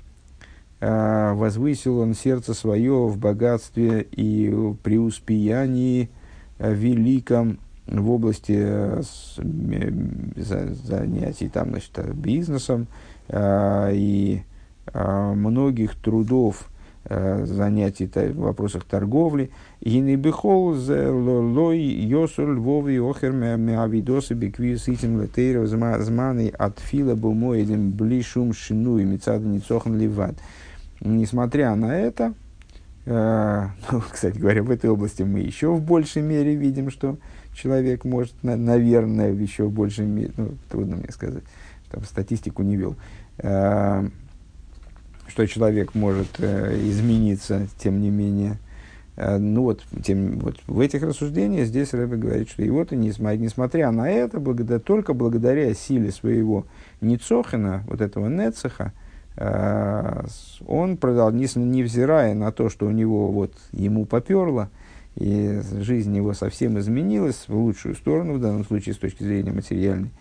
возвысил 0.82 2.00
он 2.00 2.14
сердце 2.14 2.54
свое 2.54 3.08
в 3.08 3.18
богатстве 3.18 4.08
и 4.12 4.50
преуспеянии 4.82 6.10
великом 6.58 7.60
в 7.86 8.12
области 8.12 9.02
занятий 10.38 11.50
там, 11.50 11.72
значит, 11.72 12.16
бизнесом 12.16 12.88
и 13.34 14.42
многих 14.94 15.96
трудов, 15.96 16.70
э, 17.06 17.46
занятий 17.46 18.08
в 18.08 18.40
вопросах 18.40 18.84
торговли. 18.86 19.50
И 19.82 20.00
не 20.00 20.16
бихол 20.16 20.76
лой 20.76 21.80
йосур 21.80 22.54
львови 22.54 23.00
охер 23.00 23.32
меавидосы 23.32 24.34
беквиз 24.34 24.88
итим 24.88 25.22
летейров 25.22 25.68
зманы 25.68 26.50
от 26.50 26.80
фила 26.80 27.16
бумоидем 27.16 27.92
блишум 27.92 28.54
шину 28.54 28.98
и 28.98 29.04
мецада 29.04 29.46
ницохан 29.46 29.98
ливад. 29.98 30.36
Несмотря 31.02 31.76
на 31.76 31.98
это, 31.98 32.34
э, 33.06 33.68
ну, 33.92 34.02
кстати 34.12 34.38
говоря, 34.38 34.64
в 34.64 34.70
этой 34.70 34.90
области 34.90 35.24
мы 35.24 35.40
еще 35.40 35.74
в 35.74 35.82
большей 35.82 36.22
мере 36.22 36.56
видим, 36.56 36.92
что 36.92 37.18
человек 37.54 38.06
может, 38.06 38.34
на, 38.44 38.56
наверное, 38.56 39.32
в 39.32 39.40
еще 39.40 39.70
большей 39.70 40.06
мере, 40.06 40.32
ну, 40.38 40.52
трудно 40.70 40.98
мне 40.98 41.12
сказать, 41.12 41.44
там 41.90 42.04
статистику 42.04 42.64
не 42.64 42.76
вел, 42.76 42.96
э, 43.38 44.10
что 45.30 45.48
человек 45.48 45.96
может 45.96 46.28
э, 46.40 46.78
измениться, 46.84 47.68
тем 47.78 48.02
не 48.02 48.10
менее. 48.10 48.58
Э, 49.20 49.38
ну 49.38 49.64
вот, 49.64 49.84
тем, 50.04 50.40
вот 50.40 50.58
в 50.66 50.80
этих 50.80 51.04
рассуждениях 51.04 51.68
здесь 51.68 51.94
Рэбе 51.94 52.16
говорит, 52.16 52.50
что 52.50 52.64
и 52.64 52.70
вот, 52.70 52.94
и 52.94 52.96
несмотря 52.96 53.92
на 53.92 54.10
это, 54.10 54.40
благодаря, 54.40 54.80
только 54.80 55.14
благодаря 55.14 55.74
силе 55.74 56.12
своего 56.12 56.66
Ницохина, 57.02 57.84
вот 57.88 58.00
этого 58.00 58.30
Нецеха, 58.30 58.94
э, 59.36 60.24
он 60.66 60.96
продал, 60.96 61.32
не, 61.32 61.48
невзирая 61.56 62.34
на 62.34 62.52
то, 62.52 62.70
что 62.70 62.88
у 62.88 62.92
него 62.92 63.30
вот 63.32 63.54
ему 63.74 64.06
поперло, 64.06 64.70
и 65.16 65.60
жизнь 65.82 66.16
его 66.16 66.34
совсем 66.34 66.80
изменилась 66.80 67.44
в 67.48 67.56
лучшую 67.56 67.96
сторону, 67.96 68.36
в 68.36 68.40
данном 68.40 68.64
случае 68.64 68.96
с 68.96 69.00
точки 69.00 69.24
зрения 69.24 69.52
материальной, 69.52 70.12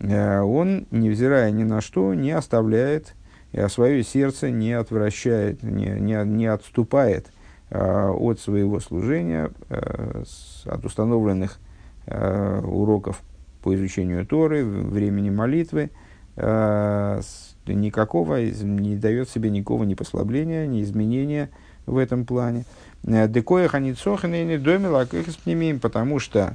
э, 0.00 0.40
он, 0.40 0.86
невзирая 0.90 1.50
ни 1.52 1.64
на 1.64 1.80
что, 1.80 2.12
не 2.12 2.32
оставляет 2.32 3.14
а 3.52 3.68
свое 3.68 4.02
сердце 4.04 4.50
не 4.50 4.72
отвращает, 4.72 5.62
не, 5.62 5.86
не, 5.86 6.24
не 6.24 6.46
отступает 6.46 7.32
а, 7.70 8.10
от 8.10 8.40
своего 8.40 8.80
служения, 8.80 9.50
а, 9.68 10.22
с, 10.24 10.66
от 10.66 10.84
установленных 10.84 11.58
а, 12.06 12.60
уроков 12.60 13.20
по 13.62 13.74
изучению 13.74 14.26
Торы, 14.26 14.64
времени 14.64 15.30
молитвы, 15.30 15.90
а, 16.36 17.20
с, 17.22 17.56
никакого, 17.66 18.40
не 18.40 18.96
дает 18.96 19.28
себе 19.28 19.50
никакого 19.50 19.84
ни 19.84 19.94
послабления, 19.94 20.66
ни 20.66 20.82
изменения 20.82 21.50
в 21.86 21.98
этом 21.98 22.24
плане. 22.24 22.64
Декоя 23.02 23.68
ханицохен 23.68 24.34
и 24.34 24.44
недомила 24.44 25.06
с 25.06 25.46
ними, 25.46 25.76
потому 25.76 26.20
что 26.20 26.54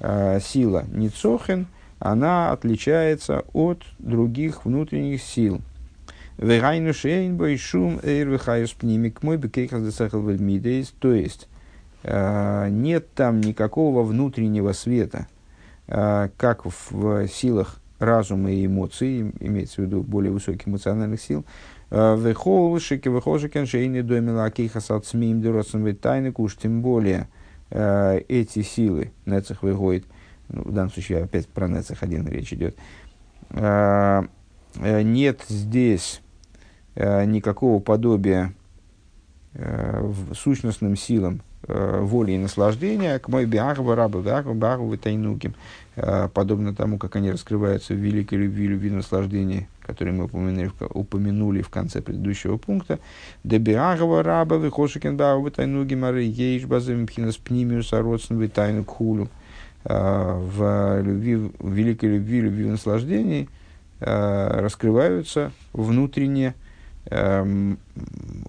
а, 0.00 0.38
сила 0.40 0.84
ницохен, 0.92 1.66
она 2.00 2.52
отличается 2.52 3.44
от 3.54 3.82
других 3.98 4.66
внутренних 4.66 5.22
сил– 5.22 5.62
Вегайну 6.36 6.92
шейн 6.92 7.36
бой 7.36 7.56
шум 7.56 8.00
эйр 8.02 8.28
вихайус 8.28 8.72
пнимик 8.72 9.22
мой 9.22 9.36
бекейхас 9.36 9.82
десахал 9.84 10.20
вельмидейс. 10.22 10.92
То 10.98 11.12
есть, 11.12 11.48
э, 12.02 12.68
нет 12.70 13.12
там 13.14 13.40
никакого 13.40 14.02
внутреннего 14.02 14.72
света, 14.72 15.28
э, 15.86 16.30
как 16.36 16.64
в 16.64 17.28
силах 17.28 17.80
разума 18.00 18.50
и 18.50 18.66
эмоций, 18.66 19.32
имеется 19.38 19.80
в 19.80 19.84
виду 19.84 20.02
более 20.02 20.32
высоких 20.32 20.66
эмоциональных 20.66 21.20
сил, 21.22 21.44
э, 21.90 22.16
Вехолшики, 22.16 23.08
вехолшикен 23.08 23.66
шейны 23.66 24.02
домила 24.02 24.44
акейхас 24.46 24.90
от 24.90 25.06
смим 25.06 25.40
дуросом 25.40 25.94
тайны 25.94 26.32
уж 26.36 26.56
тем 26.56 26.82
более 26.82 27.28
эти 27.70 28.62
силы, 28.62 29.12
нецех 29.26 29.62
выходит, 29.62 30.04
ну, 30.48 30.62
в 30.62 30.72
данном 30.72 30.90
случае 30.92 31.24
опять 31.24 31.48
про 31.48 31.66
нецех 31.66 32.02
один 32.02 32.28
речь 32.28 32.52
идет, 32.52 32.76
нет 33.50 35.40
здесь 35.48 36.20
никакого 36.96 37.80
подобия 37.80 38.52
э, 39.54 40.12
сущностным 40.32 40.96
силам 40.96 41.40
э, 41.66 42.00
воли 42.00 42.32
и 42.32 42.38
наслаждения, 42.38 43.18
к 43.18 43.28
мой 43.28 43.46
биахва 43.46 43.96
раба, 43.96 44.20
биахва 44.20 44.96
тайнуким, 44.96 45.54
подобно 46.34 46.74
тому, 46.74 46.98
как 46.98 47.16
они 47.16 47.30
раскрываются 47.30 47.94
в 47.94 47.98
великой 47.98 48.38
любви, 48.38 48.66
любви 48.66 48.90
наслаждения, 48.90 49.68
которые 49.80 50.14
мы 50.14 50.24
упомянули, 50.24 50.70
упомянули 50.90 51.62
в 51.62 51.68
конце 51.68 52.00
предыдущего 52.00 52.56
пункта. 52.56 52.98
Да 53.44 53.58
биахва 53.58 54.22
раба, 54.22 54.56
вихошикен 54.56 55.16
баахва 55.16 55.50
тайнуким, 55.50 56.04
ары 56.04 56.22
ейш 56.22 56.64
базовым 56.64 57.06
пхинас 57.06 57.36
пнимиус 57.36 57.92
ародсен 57.92 58.48
тайну 58.50 58.84
кхулю. 58.84 59.28
В 59.84 61.00
любви, 61.02 61.36
в 61.36 61.72
великой 61.72 62.14
любви, 62.16 62.40
любви 62.40 62.64
наслаждений 62.64 63.48
раскрываются 64.00 65.52
внутренне 65.72 66.46
эм, 66.46 66.54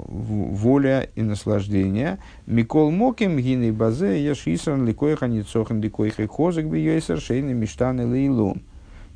воля 0.07 1.09
и 1.15 1.21
наслаждение. 1.21 2.19
Микол 2.45 2.91
моким 2.91 3.37
гины 3.37 3.73
базе 3.73 4.23
ешисан 4.23 4.85
ликойха 4.85 5.27
ницохан 5.27 5.81
ликойха 5.81 6.27
хозык 6.27 6.65
би 6.65 6.79
йойсер 6.79 7.19
шейны 7.19 7.53
миштаны 7.53 8.05
лейлун. 8.07 8.61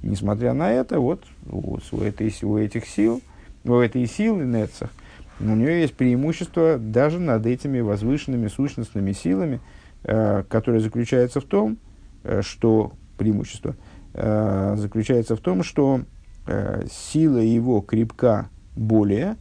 Несмотря 0.02 0.54
на 0.54 0.72
это, 0.72 1.00
вот 1.00 1.24
у, 1.50 1.78
у, 1.92 2.02
этой, 2.02 2.34
у 2.44 2.58
этих 2.58 2.86
сил, 2.86 3.22
у 3.66 3.76
этой 3.76 4.06
силы 4.08 4.46
Нецах, 4.46 4.90
у 5.40 5.44
нее 5.44 5.82
есть 5.82 5.94
преимущество 5.94 6.78
даже 6.78 7.20
над 7.20 7.46
этими 7.46 7.80
возвышенными 7.80 8.48
сущностными 8.48 9.12
силами, 9.12 9.60
э, 10.04 10.44
которое 10.50 10.80
заключается 10.80 11.42
в 11.42 11.46
том, 11.46 11.78
э, 12.24 12.42
что 12.42 12.94
преимущество 13.18 13.76
э, 14.14 14.76
заключается 14.78 15.36
в 15.36 15.40
том, 15.40 15.64
что 15.64 16.02
э, 16.48 16.86
сила 16.90 17.40
его 17.40 17.82
крепка 17.82 18.50
более, 18.76 19.36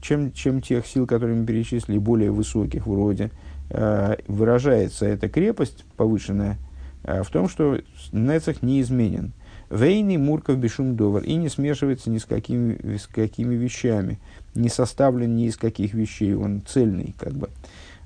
чем, 0.00 0.32
чем 0.32 0.60
тех 0.60 0.86
сил, 0.86 1.06
которые 1.06 1.38
мы 1.38 1.46
перечислили, 1.46 1.98
более 1.98 2.30
высоких 2.30 2.86
вроде, 2.86 3.30
э, 3.70 4.16
выражается 4.26 5.06
эта 5.06 5.28
крепость 5.28 5.84
повышенная 5.96 6.58
э, 7.04 7.22
в 7.22 7.28
том, 7.30 7.48
что 7.48 7.78
Нецах 8.12 8.62
неизменен. 8.62 9.32
Вейни 9.70 10.16
Мурков 10.16 10.58
Бешум 10.58 10.96
Довар 10.96 11.22
и 11.22 11.36
не 11.36 11.48
смешивается 11.48 12.10
ни 12.10 12.18
с 12.18 12.24
какими, 12.24 12.96
с 12.96 13.06
какими 13.06 13.54
вещами, 13.54 14.18
не 14.54 14.68
составлен 14.68 15.36
ни 15.36 15.46
из 15.46 15.56
каких 15.56 15.94
вещей, 15.94 16.34
он 16.34 16.62
цельный 16.66 17.14
как 17.18 17.34
бы. 17.34 17.50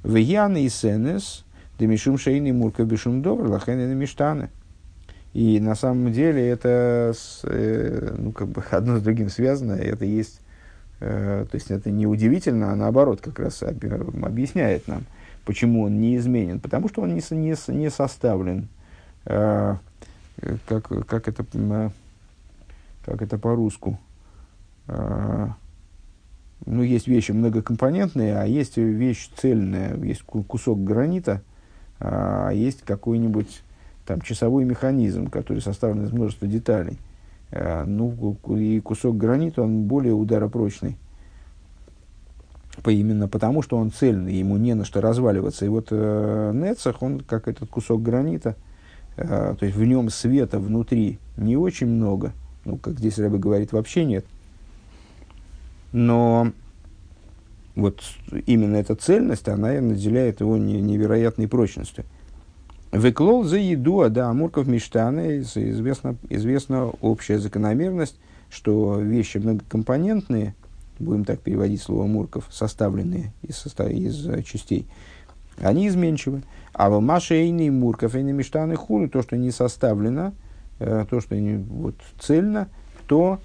Вейяна 0.02 0.58
и 0.58 0.68
Сенес, 0.68 1.44
Демишум 1.78 2.18
Шейни 2.18 2.52
Мурков 2.52 2.86
Бешум 2.86 3.22
Довар, 3.22 3.48
Лахен 3.48 3.96
Миштаны. 3.96 4.50
И 5.32 5.58
на 5.58 5.74
самом 5.74 6.12
деле 6.12 6.46
это 6.46 7.12
с, 7.16 7.40
э, 7.42 8.14
ну, 8.16 8.32
как 8.32 8.48
бы 8.48 8.62
одно 8.70 8.98
с 8.98 9.02
другим 9.02 9.30
связано, 9.30 9.72
это 9.72 10.04
есть, 10.04 10.40
то 10.98 11.48
есть 11.52 11.70
это 11.70 11.90
не 11.90 12.06
удивительно, 12.06 12.72
а 12.72 12.76
наоборот 12.76 13.20
как 13.20 13.38
раз 13.38 13.62
объясняет 13.62 14.88
нам, 14.88 15.02
почему 15.44 15.82
он 15.82 16.00
неизменен, 16.00 16.60
потому 16.60 16.88
что 16.88 17.02
он 17.02 17.14
не, 17.14 17.22
не, 17.30 17.72
не 17.72 17.90
составлен. 17.90 18.68
Э, 19.26 19.76
как, 20.66 20.88
как, 21.06 21.28
это, 21.28 21.44
как 23.04 23.22
это 23.22 23.38
по-русски. 23.38 23.98
А, 24.86 25.54
ну, 26.66 26.82
есть 26.82 27.06
вещи 27.06 27.32
многокомпонентные, 27.32 28.36
а 28.36 28.44
есть 28.44 28.76
вещь 28.76 29.30
цельная, 29.36 29.96
есть 29.96 30.22
кусок 30.22 30.82
гранита, 30.82 31.42
а 32.00 32.50
есть 32.50 32.82
какой-нибудь 32.82 33.62
там 34.06 34.20
часовой 34.20 34.64
механизм, 34.64 35.30
который 35.30 35.60
составлен 35.60 36.04
из 36.04 36.12
множества 36.12 36.46
деталей. 36.46 36.98
А, 37.50 37.84
ну, 37.84 38.36
и 38.56 38.80
кусок 38.80 39.16
гранита, 39.16 39.62
он 39.62 39.84
более 39.84 40.14
ударопрочный. 40.14 40.96
По, 42.82 42.90
именно 42.90 43.28
потому, 43.28 43.62
что 43.62 43.76
он 43.76 43.92
цельный, 43.92 44.34
ему 44.34 44.56
не 44.56 44.74
на 44.74 44.84
что 44.84 45.00
разваливаться. 45.00 45.64
И 45.64 45.68
вот 45.68 45.88
э, 45.90 46.52
Нецах, 46.54 47.02
он 47.02 47.20
как 47.20 47.48
этот 47.48 47.68
кусок 47.70 48.02
гранита– 48.02 48.56
а, 49.16 49.54
то 49.54 49.64
есть 49.64 49.76
в 49.76 49.84
нем 49.84 50.10
света 50.10 50.58
внутри 50.58 51.18
не 51.36 51.56
очень 51.56 51.86
много, 51.86 52.32
ну, 52.64 52.76
как 52.76 52.98
здесь 52.98 53.18
Рэбе 53.18 53.38
говорит, 53.38 53.72
вообще 53.72 54.04
нет. 54.04 54.24
Но 55.92 56.50
вот 57.76 58.02
именно 58.46 58.76
эта 58.76 58.96
цельность, 58.96 59.48
она 59.48 59.80
наделяет 59.80 60.40
его 60.40 60.56
невероятной 60.56 61.46
прочностью. 61.46 62.04
Веклол 62.94 63.42
за 63.42 63.58
еду, 63.58 64.02
а 64.02 64.08
да, 64.08 64.30
Амурков 64.30 64.68
Миштаны, 64.68 65.40
известна, 65.40 66.16
известна 66.30 66.92
общая 67.00 67.40
закономерность, 67.40 68.16
что 68.50 69.00
вещи 69.00 69.38
многокомпонентные, 69.38 70.54
будем 71.00 71.24
так 71.24 71.40
переводить 71.40 71.82
слово 71.82 72.06
Мурков, 72.06 72.46
составленные 72.52 73.32
из, 73.42 73.56
состав, 73.56 73.90
из 73.90 74.44
частей, 74.44 74.86
они 75.58 75.88
изменчивы. 75.88 76.42
А 76.72 76.88
в 76.88 77.00
Машейный 77.00 77.68
Мурков 77.70 78.14
и 78.14 78.22
Миштаны 78.22 78.76
Хулу, 78.76 79.08
то, 79.08 79.22
что 79.22 79.36
не 79.36 79.50
составлено, 79.50 80.32
э, 80.78 81.04
то, 81.10 81.20
что 81.20 81.34
не 81.34 81.56
вот, 81.56 81.96
цельно, 82.20 82.68
то 83.08 83.40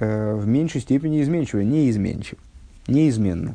э, 0.00 0.34
в 0.34 0.48
меньшей 0.48 0.80
степени 0.80 1.22
изменчиво, 1.22 1.60
неизменчиво, 1.60 2.40
неизменно. 2.88 3.54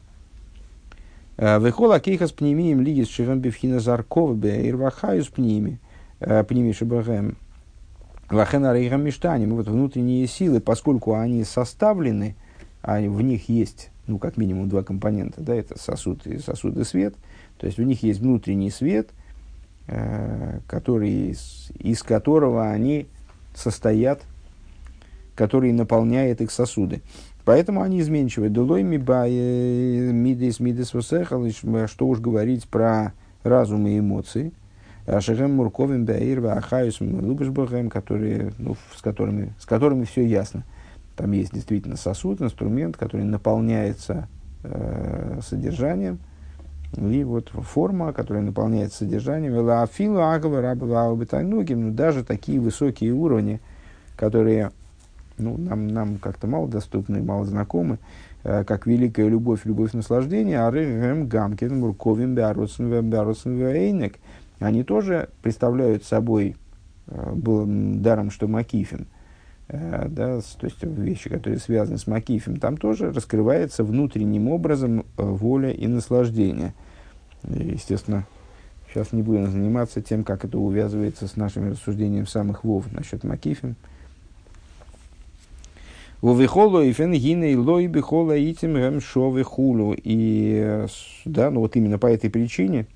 Вехола 1.38 2.00
кейхас 2.00 2.32
пнемием 2.32 2.82
лигис 2.82 3.10
шивем 3.10 3.40
бифхина 3.40 3.80
зарков 3.80 4.38
бе 4.38 4.70
ирвахаюс 4.70 5.28
пними, 5.28 5.80
э, 6.20 6.44
пними 6.44 6.72
шибахэм. 6.72 7.38
Лахена 8.30 8.74
рейхам 8.74 9.04
миштаним. 9.04 9.56
Вот 9.56 9.68
внутренние 9.68 10.28
силы, 10.28 10.60
поскольку 10.60 11.16
они 11.16 11.44
составлены, 11.44 12.36
а 12.82 13.00
в 13.00 13.22
них 13.22 13.50
есть, 13.50 13.90
ну, 14.08 14.18
как 14.18 14.38
минимум 14.38 14.70
два 14.70 14.84
компонента, 14.84 15.42
да, 15.42 15.56
это 15.56 15.78
сосуд 15.78 16.26
и 16.28 16.38
сосуд 16.38 16.78
и 16.78 16.84
свет– 16.84 17.16
то 17.64 17.68
есть 17.68 17.80
у 17.80 17.84
них 17.84 18.04
есть 18.04 18.20
внутренний 18.20 18.70
свет, 18.70 19.10
э, 19.88 20.60
который, 20.68 21.32
из, 21.32 21.72
из 21.80 22.04
которого 22.04 22.70
они 22.70 23.08
состоят, 23.56 24.24
который 25.34 25.72
наполняет 25.72 26.42
их 26.42 26.52
сосуды. 26.52 27.02
Поэтому 27.46 27.82
они 27.82 28.00
изменчивы. 28.00 28.50
Долой 28.50 28.84
мидес 28.84 30.60
мидес 30.60 30.94
что 31.88 32.08
уж 32.08 32.20
говорить 32.20 32.68
про 32.68 33.14
разум 33.44 33.88
и 33.88 34.00
эмоции. 34.00 34.54
Ашерем 35.06 35.56
Мурковым 35.56 36.06
Баир 36.06 36.46
Ахаюс 36.46 37.02
Лубешбахем, 37.02 37.90
которые, 37.90 38.54
ну, 38.58 38.78
с, 38.96 39.02
которыми, 39.02 39.54
с 39.60 39.66
которыми 39.66 40.06
все 40.06 40.26
ясно. 40.26 40.64
Там 41.18 41.34
есть 41.34 41.54
действительно 41.54 41.98
сосуд, 41.98 42.42
инструмент, 42.42 42.96
который 42.96 43.26
наполняется 43.26 44.28
э, 44.64 45.40
содержанием– 45.44 46.20
и 46.98 47.24
вот 47.24 47.50
форма, 47.50 48.14
которая 48.14 48.44
наполняется 48.44 49.00
содержанием, 49.00 49.58
лаафилу 49.58 50.22
агава 50.22 50.62
раба 50.62 51.10
ну 51.42 51.92
даже 51.92 52.24
такие 52.24 52.60
высокие 52.60 53.14
уровни, 53.14 53.62
которые 54.16 54.72
ну, 55.38 55.58
нам, 55.58 55.88
нам 55.88 56.18
как-то 56.18 56.48
мало 56.48 56.68
доступны, 56.68 57.22
мало 57.22 57.46
знакомы, 57.46 58.00
э, 58.44 58.64
как 58.64 58.88
великая 58.88 59.28
любовь, 59.28 59.62
любовь 59.66 59.94
наслаждения, 59.94 60.60
а 60.60 60.72
рэм 60.72 61.28
гамкин, 61.28 61.80
мурковим, 61.80 62.36
бярусен, 62.36 64.12
они 64.60 64.84
тоже 64.84 65.30
представляют 65.42 66.04
собой 66.04 66.56
э, 67.08 67.34
даром, 67.36 68.32
что 68.32 68.48
макифин, 68.48 69.08
э, 69.68 70.08
да, 70.10 70.40
то 70.40 70.66
есть 70.66 70.84
вещи, 70.84 71.30
которые 71.30 71.60
связаны 71.60 71.98
с 71.98 72.08
макифем, 72.08 72.58
там 72.58 72.78
тоже 72.78 73.12
раскрывается 73.12 73.84
внутренним 73.84 74.48
образом 74.48 75.06
воля 75.18 75.72
и 75.72 75.88
наслаждение– 75.88 76.74
и, 77.50 77.72
естественно, 77.72 78.26
сейчас 78.90 79.12
не 79.12 79.22
будем 79.22 79.52
заниматься 79.52 80.02
тем, 80.02 80.24
как 80.24 80.46
это 80.46 80.58
увязывается 80.58 81.28
с 81.28 81.36
нашими 81.36 81.72
рассуждениями 81.72 82.26
самых 82.26 82.64
вов 82.64 82.92
насчет 82.92 83.24
Макифим. 83.24 83.76
Вовихолу 86.24 86.82
и 86.82 86.92
фен 86.94 87.14
гиней 87.14 87.56
лой 87.56 87.88
бихола 87.88 88.34
итим 88.40 88.74
гэм 88.74 89.02
шовихулу. 89.02 89.96
И, 89.96 90.86
да, 91.26 91.52
ну 91.52 91.60
вот 91.60 91.76
именно 91.76 92.00
по 92.00 92.08
этой 92.08 92.30
причине 92.30 92.88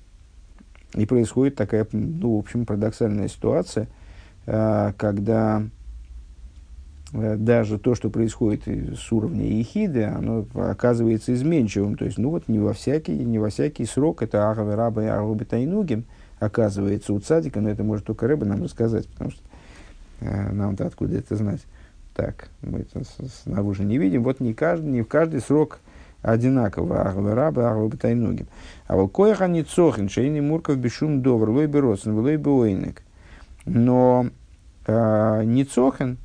и 0.94 1.06
происходит 1.06 1.54
такая, 1.54 1.86
ну, 1.92 2.36
в 2.36 2.38
общем, 2.40 2.64
парадоксальная 2.64 3.28
ситуация, 3.28 3.88
а, 4.46 4.94
когда 4.96 5.62
Э, 7.12 7.36
даже 7.36 7.78
то, 7.78 7.94
что 7.94 8.10
происходит 8.10 8.66
с 8.66 9.12
уровня 9.12 9.46
ехиды, 9.46 10.04
оно 10.04 10.46
оказывается 10.54 11.32
изменчивым. 11.32 11.96
То 11.96 12.04
есть, 12.04 12.18
ну 12.18 12.30
вот 12.30 12.48
не 12.48 12.58
во 12.58 12.72
всякий, 12.72 13.12
не 13.12 13.38
во 13.38 13.50
всякий 13.50 13.86
срок 13.86 14.22
это 14.22 14.50
Агаве 14.50 14.74
Раба 14.74 15.04
и 15.04 15.06
Агаве 15.06 15.44
Тайнугим 15.44 16.04
оказывается 16.38 17.12
у 17.12 17.20
цадика, 17.20 17.60
но 17.60 17.70
это 17.70 17.82
может 17.82 18.06
только 18.06 18.28
Рэба 18.28 18.46
нам 18.46 18.62
рассказать, 18.62 19.08
потому 19.08 19.30
что 19.30 19.40
э, 20.20 20.52
нам-то 20.52 20.86
откуда 20.86 21.16
это 21.16 21.34
знать. 21.36 21.60
Так, 22.18 22.48
мы 22.62 22.80
это 22.80 23.04
снаружи 23.44 23.84
не 23.84 23.96
видим. 23.96 24.24
Вот 24.24 24.40
не, 24.40 24.52
каждый, 24.52 24.90
не 24.90 25.02
в 25.02 25.06
каждый 25.06 25.40
срок 25.40 25.78
одинаково 26.20 27.02
Агаве 27.02 27.32
Раба 27.32 27.62
и 27.62 27.64
Агаве 27.66 27.96
Тайнугим. 27.96 28.48
А 28.88 28.96
вот 28.96 29.12
коеха 29.12 29.46
не 29.46 29.62
цохин, 29.62 30.08
шейни 30.08 30.40
мурков 30.40 30.78
бешум 30.78 31.22
довр, 31.22 31.50
лой 31.50 31.68
беросен, 31.68 32.18
лой 32.18 32.36
беойник. 32.36 33.04
Но 33.66 34.30
э, 34.88 35.42
не 35.44 35.62
цохин, 35.62 36.18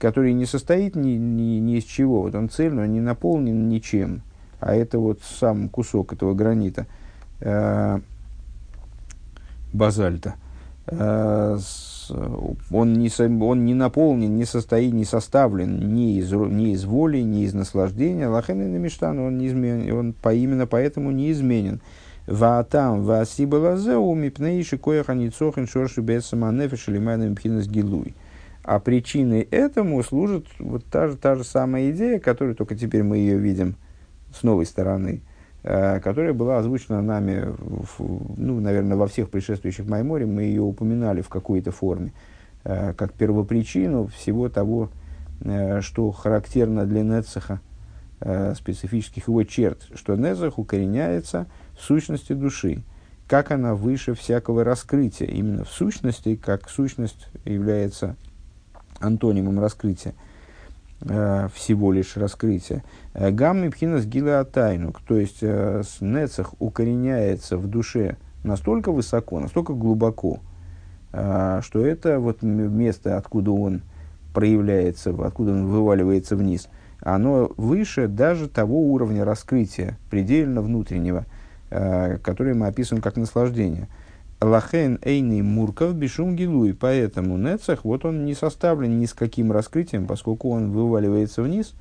который 0.00 0.32
не 0.32 0.44
состоит 0.44 0.96
ни, 0.96 1.10
ни, 1.10 1.60
ни 1.60 1.76
из 1.76 1.84
чего. 1.84 2.22
Вот 2.22 2.34
он 2.34 2.48
цельный, 2.48 2.82
он 2.82 2.92
не 2.92 3.00
наполнен 3.00 3.68
ничем. 3.68 4.22
А 4.58 4.74
это 4.74 4.98
вот 4.98 5.20
сам 5.22 5.68
кусок 5.68 6.14
этого 6.14 6.34
гранита, 6.34 6.88
э, 7.38 8.00
базальта. 9.72 10.34
Э, 10.88 11.58
с, 11.60 11.87
он, 12.10 12.94
не, 12.94 13.10
он 13.42 13.64
не 13.64 13.74
наполнен, 13.74 14.36
не 14.36 14.44
состоит, 14.44 14.92
не 14.92 15.04
составлен 15.04 15.94
ни 15.94 16.18
из, 16.18 16.32
ни 16.32 16.72
из 16.72 16.84
воли, 16.84 17.18
ни 17.18 17.44
из 17.44 17.54
наслаждения. 17.54 18.28
Лахен 18.28 18.74
и 18.74 18.78
Миштан, 18.78 19.18
он, 19.18 19.38
неизмен, 19.38 19.90
он 19.92 20.12
по, 20.12 20.32
именно 20.32 20.66
поэтому 20.66 21.10
неизменен. 21.10 21.80
Ваатам, 22.26 23.04
ваасиба 23.04 23.56
лазеу, 23.56 24.14
мипнейши 24.14 24.76
кояха 24.76 25.14
ницохин 25.14 25.66
шорши 25.66 26.02
бесама 26.02 26.52
нефеш 26.52 26.88
лимайна 26.88 27.30
мпхинас 27.30 27.66
гилуй. 27.66 28.14
А 28.62 28.80
причиной 28.80 29.48
этому 29.50 30.02
служит 30.02 30.46
вот 30.58 30.84
та 30.84 31.08
же, 31.08 31.16
та 31.16 31.36
же 31.36 31.44
самая 31.44 31.90
идея, 31.90 32.18
которую 32.18 32.54
только 32.54 32.74
теперь 32.74 33.02
мы 33.02 33.16
ее 33.16 33.38
видим 33.38 33.76
с 34.34 34.42
новой 34.42 34.66
стороны, 34.66 35.22
э, 35.24 35.27
которая 35.68 36.32
была 36.32 36.58
озвучена 36.58 37.02
нами, 37.02 37.54
ну, 37.98 38.58
наверное, 38.58 38.96
во 38.96 39.06
всех 39.06 39.28
предшествующих 39.28 39.86
Майморе, 39.86 40.24
мы 40.24 40.44
ее 40.44 40.62
упоминали 40.62 41.20
в 41.20 41.28
какой-то 41.28 41.72
форме, 41.72 42.12
э, 42.64 42.94
как 42.94 43.12
первопричину 43.12 44.06
всего 44.06 44.48
того, 44.48 44.88
э, 45.42 45.82
что 45.82 46.10
характерно 46.10 46.86
для 46.86 47.02
Нецеха, 47.02 47.60
э, 48.20 48.54
специфических 48.54 49.28
его 49.28 49.44
черт, 49.44 49.86
что 49.94 50.16
Нецех 50.16 50.58
укореняется 50.58 51.46
в 51.78 51.82
сущности 51.82 52.32
души, 52.32 52.82
как 53.26 53.50
она 53.50 53.74
выше 53.74 54.14
всякого 54.14 54.64
раскрытия, 54.64 55.26
именно 55.26 55.64
в 55.64 55.70
сущности, 55.70 56.34
как 56.36 56.70
сущность 56.70 57.28
является 57.44 58.16
антонимом 59.00 59.60
раскрытия, 59.60 60.12
э, 60.12 60.27
всего 61.00 61.92
лишь 61.92 62.16
раскрытия. 62.16 62.82
Э, 63.14 63.30
Гамми 63.30 63.68
пхинас 63.68 64.04
гила 64.04 64.44
тайну, 64.44 64.92
то 65.06 65.16
есть 65.16 65.38
э, 65.42 65.82
нецах 66.00 66.54
укореняется 66.58 67.56
в 67.56 67.68
душе 67.68 68.16
настолько 68.42 68.90
высоко, 68.90 69.38
настолько 69.38 69.74
глубоко, 69.74 70.40
э, 71.12 71.60
что 71.62 71.86
это 71.86 72.18
вот 72.18 72.42
место, 72.42 73.16
откуда 73.16 73.52
он 73.52 73.82
проявляется, 74.34 75.14
откуда 75.24 75.52
он 75.52 75.66
вываливается 75.66 76.36
вниз, 76.36 76.68
оно 77.00 77.50
выше 77.56 78.08
даже 78.08 78.48
того 78.48 78.92
уровня 78.92 79.24
раскрытия, 79.24 79.98
предельно 80.10 80.62
внутреннего, 80.62 81.26
э, 81.70 82.18
который 82.18 82.54
мы 82.54 82.66
описываем 82.66 83.02
как 83.02 83.16
наслаждение– 83.16 83.88
Лахен 84.40 85.00
Эйный 85.02 85.42
Мурков 85.42 85.94
Бешум 85.94 86.36
Гилуй. 86.36 86.72
Поэтому 86.72 87.36
Нецах, 87.36 87.84
вот 87.84 88.04
он 88.04 88.24
не 88.24 88.34
составлен 88.34 88.98
ни 88.98 89.06
с 89.06 89.12
каким 89.12 89.50
раскрытием, 89.50 90.06
поскольку 90.06 90.50
он 90.50 90.70
вываливается 90.70 91.42
вниз, 91.42 91.74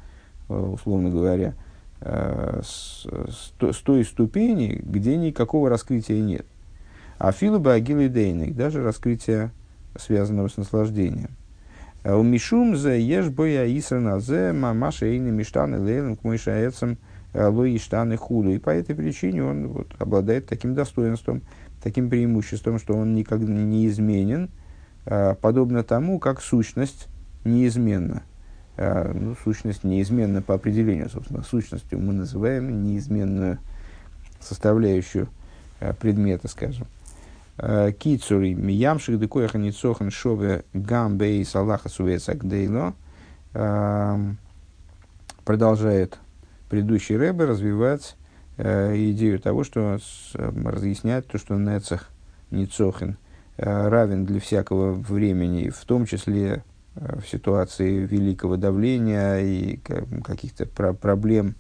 э, 0.50 0.54
условно 0.54 1.10
говоря, 1.10 1.54
э, 2.02 2.62
с, 2.64 3.06
той 3.84 4.04
ступени, 4.04 4.82
где 4.84 5.18
никакого 5.18 5.70
раскрытия 5.70 6.20
нет. 6.20 6.46
А 7.20 7.32
Филуба 7.32 7.74
Агилы 7.74 8.10
Дейник, 8.10 8.56
даже 8.56 8.84
раскрытия, 8.84 9.52
связанного 9.96 10.48
с 10.48 10.58
наслаждением. 10.58 11.30
«Э, 12.04 12.16
у 12.16 12.24
Мишум 12.24 12.76
за 12.76 12.94
еш 12.94 13.30
боя 13.30 13.68
исрана 13.78 14.20
зе 14.20 14.52
мамаша 14.52 15.06
эйны 15.06 15.30
миштаны 15.30 15.80
лейлен 15.80 16.16
к 16.16 16.24
мойшаэцам 16.24 16.98
лои 17.34 17.78
штаны 17.78 18.18
худу. 18.18 18.50
И 18.50 18.58
по 18.58 18.72
этой 18.72 18.96
причине 18.96 19.44
он 19.44 19.68
вот, 19.68 19.88
обладает 20.00 20.48
таким 20.48 20.74
достоинством– 20.74 21.44
таким 21.82 22.10
преимуществом, 22.10 22.80
что 22.80 22.94
он 22.94 23.14
никогда 23.14 23.52
не 23.52 23.88
изменен, 23.88 24.50
а, 25.06 25.36
подобно 25.36 25.84
тому, 25.84 26.20
как 26.20 26.42
сущность 26.42 27.08
неизменна. 27.44 28.24
А, 28.78 29.12
ну, 29.14 29.36
сущность 29.44 29.84
неизменна 29.84 30.42
по 30.42 30.54
определению, 30.54 31.10
собственно, 31.10 31.44
сущностью 31.44 32.00
мы 32.00 32.14
называем 32.14 32.84
неизменную 32.84 33.60
составляющую 34.40 35.30
а, 35.80 35.94
предмета, 35.94 36.48
скажем. 36.48 36.88
Кицури, 37.58 38.54
миямших 38.54 39.20
декояха 39.20 39.58
ницохан 39.58 40.12
шове 40.12 40.64
гамбей 40.74 41.44
салаха 41.44 41.90
сувецак 41.90 42.44
продолжает 45.44 46.20
предыдущий 46.70 47.18
Рэбе 47.18 47.46
развивать 47.46 48.16
идею 48.58 49.40
того, 49.40 49.64
что 49.64 50.00
с, 50.00 50.32
э, 50.34 50.52
разъясняет 50.66 51.28
то, 51.28 51.38
что 51.38 51.56
Нецах, 51.56 52.10
Ницохин, 52.50 53.18
э, 53.58 53.88
равен 53.88 54.26
для 54.26 54.40
всякого 54.40 54.94
времени, 54.94 55.70
в 55.70 55.84
том 55.86 56.06
числе 56.06 56.64
э, 56.96 57.20
в 57.20 57.28
ситуации 57.28 58.06
великого 58.06 58.58
давления 58.58 59.40
и 59.40 59.78
каких-то 60.24 60.66
про 60.66 60.94
проблем, 60.94 61.56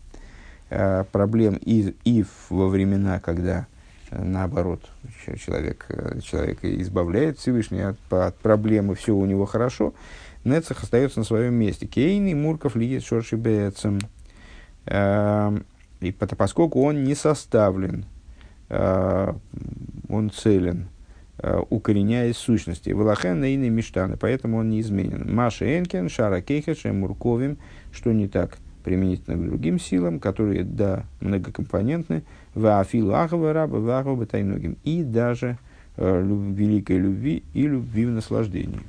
э, 0.69 1.03
проблем 1.11 1.59
и, 1.61 1.95
и 2.03 2.25
во 2.49 2.67
времена, 2.67 3.19
когда 3.19 3.67
э, 4.09 4.23
наоборот, 4.23 4.81
человек, 5.45 5.85
э, 5.89 6.19
человек 6.21 6.63
избавляет 6.63 7.37
Всевышний 7.37 7.81
от, 7.81 7.97
от 8.09 8.35
проблемы, 8.37 8.95
все 8.95 9.13
у 9.13 9.25
него 9.25 9.45
хорошо, 9.45 9.93
Нецах 10.43 10.81
остается 10.81 11.19
на 11.19 11.25
своем 11.25 11.53
месте. 11.55 11.85
Кейни 11.85 12.33
Мурков 12.33 12.75
лидит 12.75 13.03
Шорши 13.03 13.35
Бецем. 13.35 13.99
И 15.99 16.11
поскольку 16.11 16.83
он 16.83 17.03
не 17.03 17.15
составлен, 17.15 18.05
э, 18.69 19.33
он 20.09 20.29
целен, 20.29 20.87
э, 21.39 21.59
укореняясь 21.69 22.37
сущности. 22.37 22.91
Валахен 22.91 23.39
на 23.39 23.53
иные 23.53 23.69
мечтаны, 23.69 24.17
поэтому 24.17 24.57
он 24.57 24.69
неизменен. 24.69 25.33
Маша 25.33 25.77
Энкен, 25.77 26.09
Шара 26.09 26.41
Кейхеше, 26.41 26.93
Мурковим, 26.93 27.57
что 27.91 28.11
не 28.11 28.27
так 28.27 28.57
применительно 28.83 29.35
к 29.35 29.45
другим 29.45 29.79
силам, 29.79 30.19
которые, 30.19 30.63
да, 30.63 31.03
многокомпонентны, 31.19 32.23
Ваафилу 32.55 33.13
Ахава 33.13 33.51
Раба, 33.51 33.79
Вахава 33.79 34.25
Тайногим, 34.25 34.77
и 34.83 35.03
даже 35.03 35.57
э, 35.97 36.23
великой 36.23 36.97
любви 36.97 37.43
и 37.53 37.67
любви 37.67 38.05
в 38.05 38.11
наслаждении. 38.11 38.79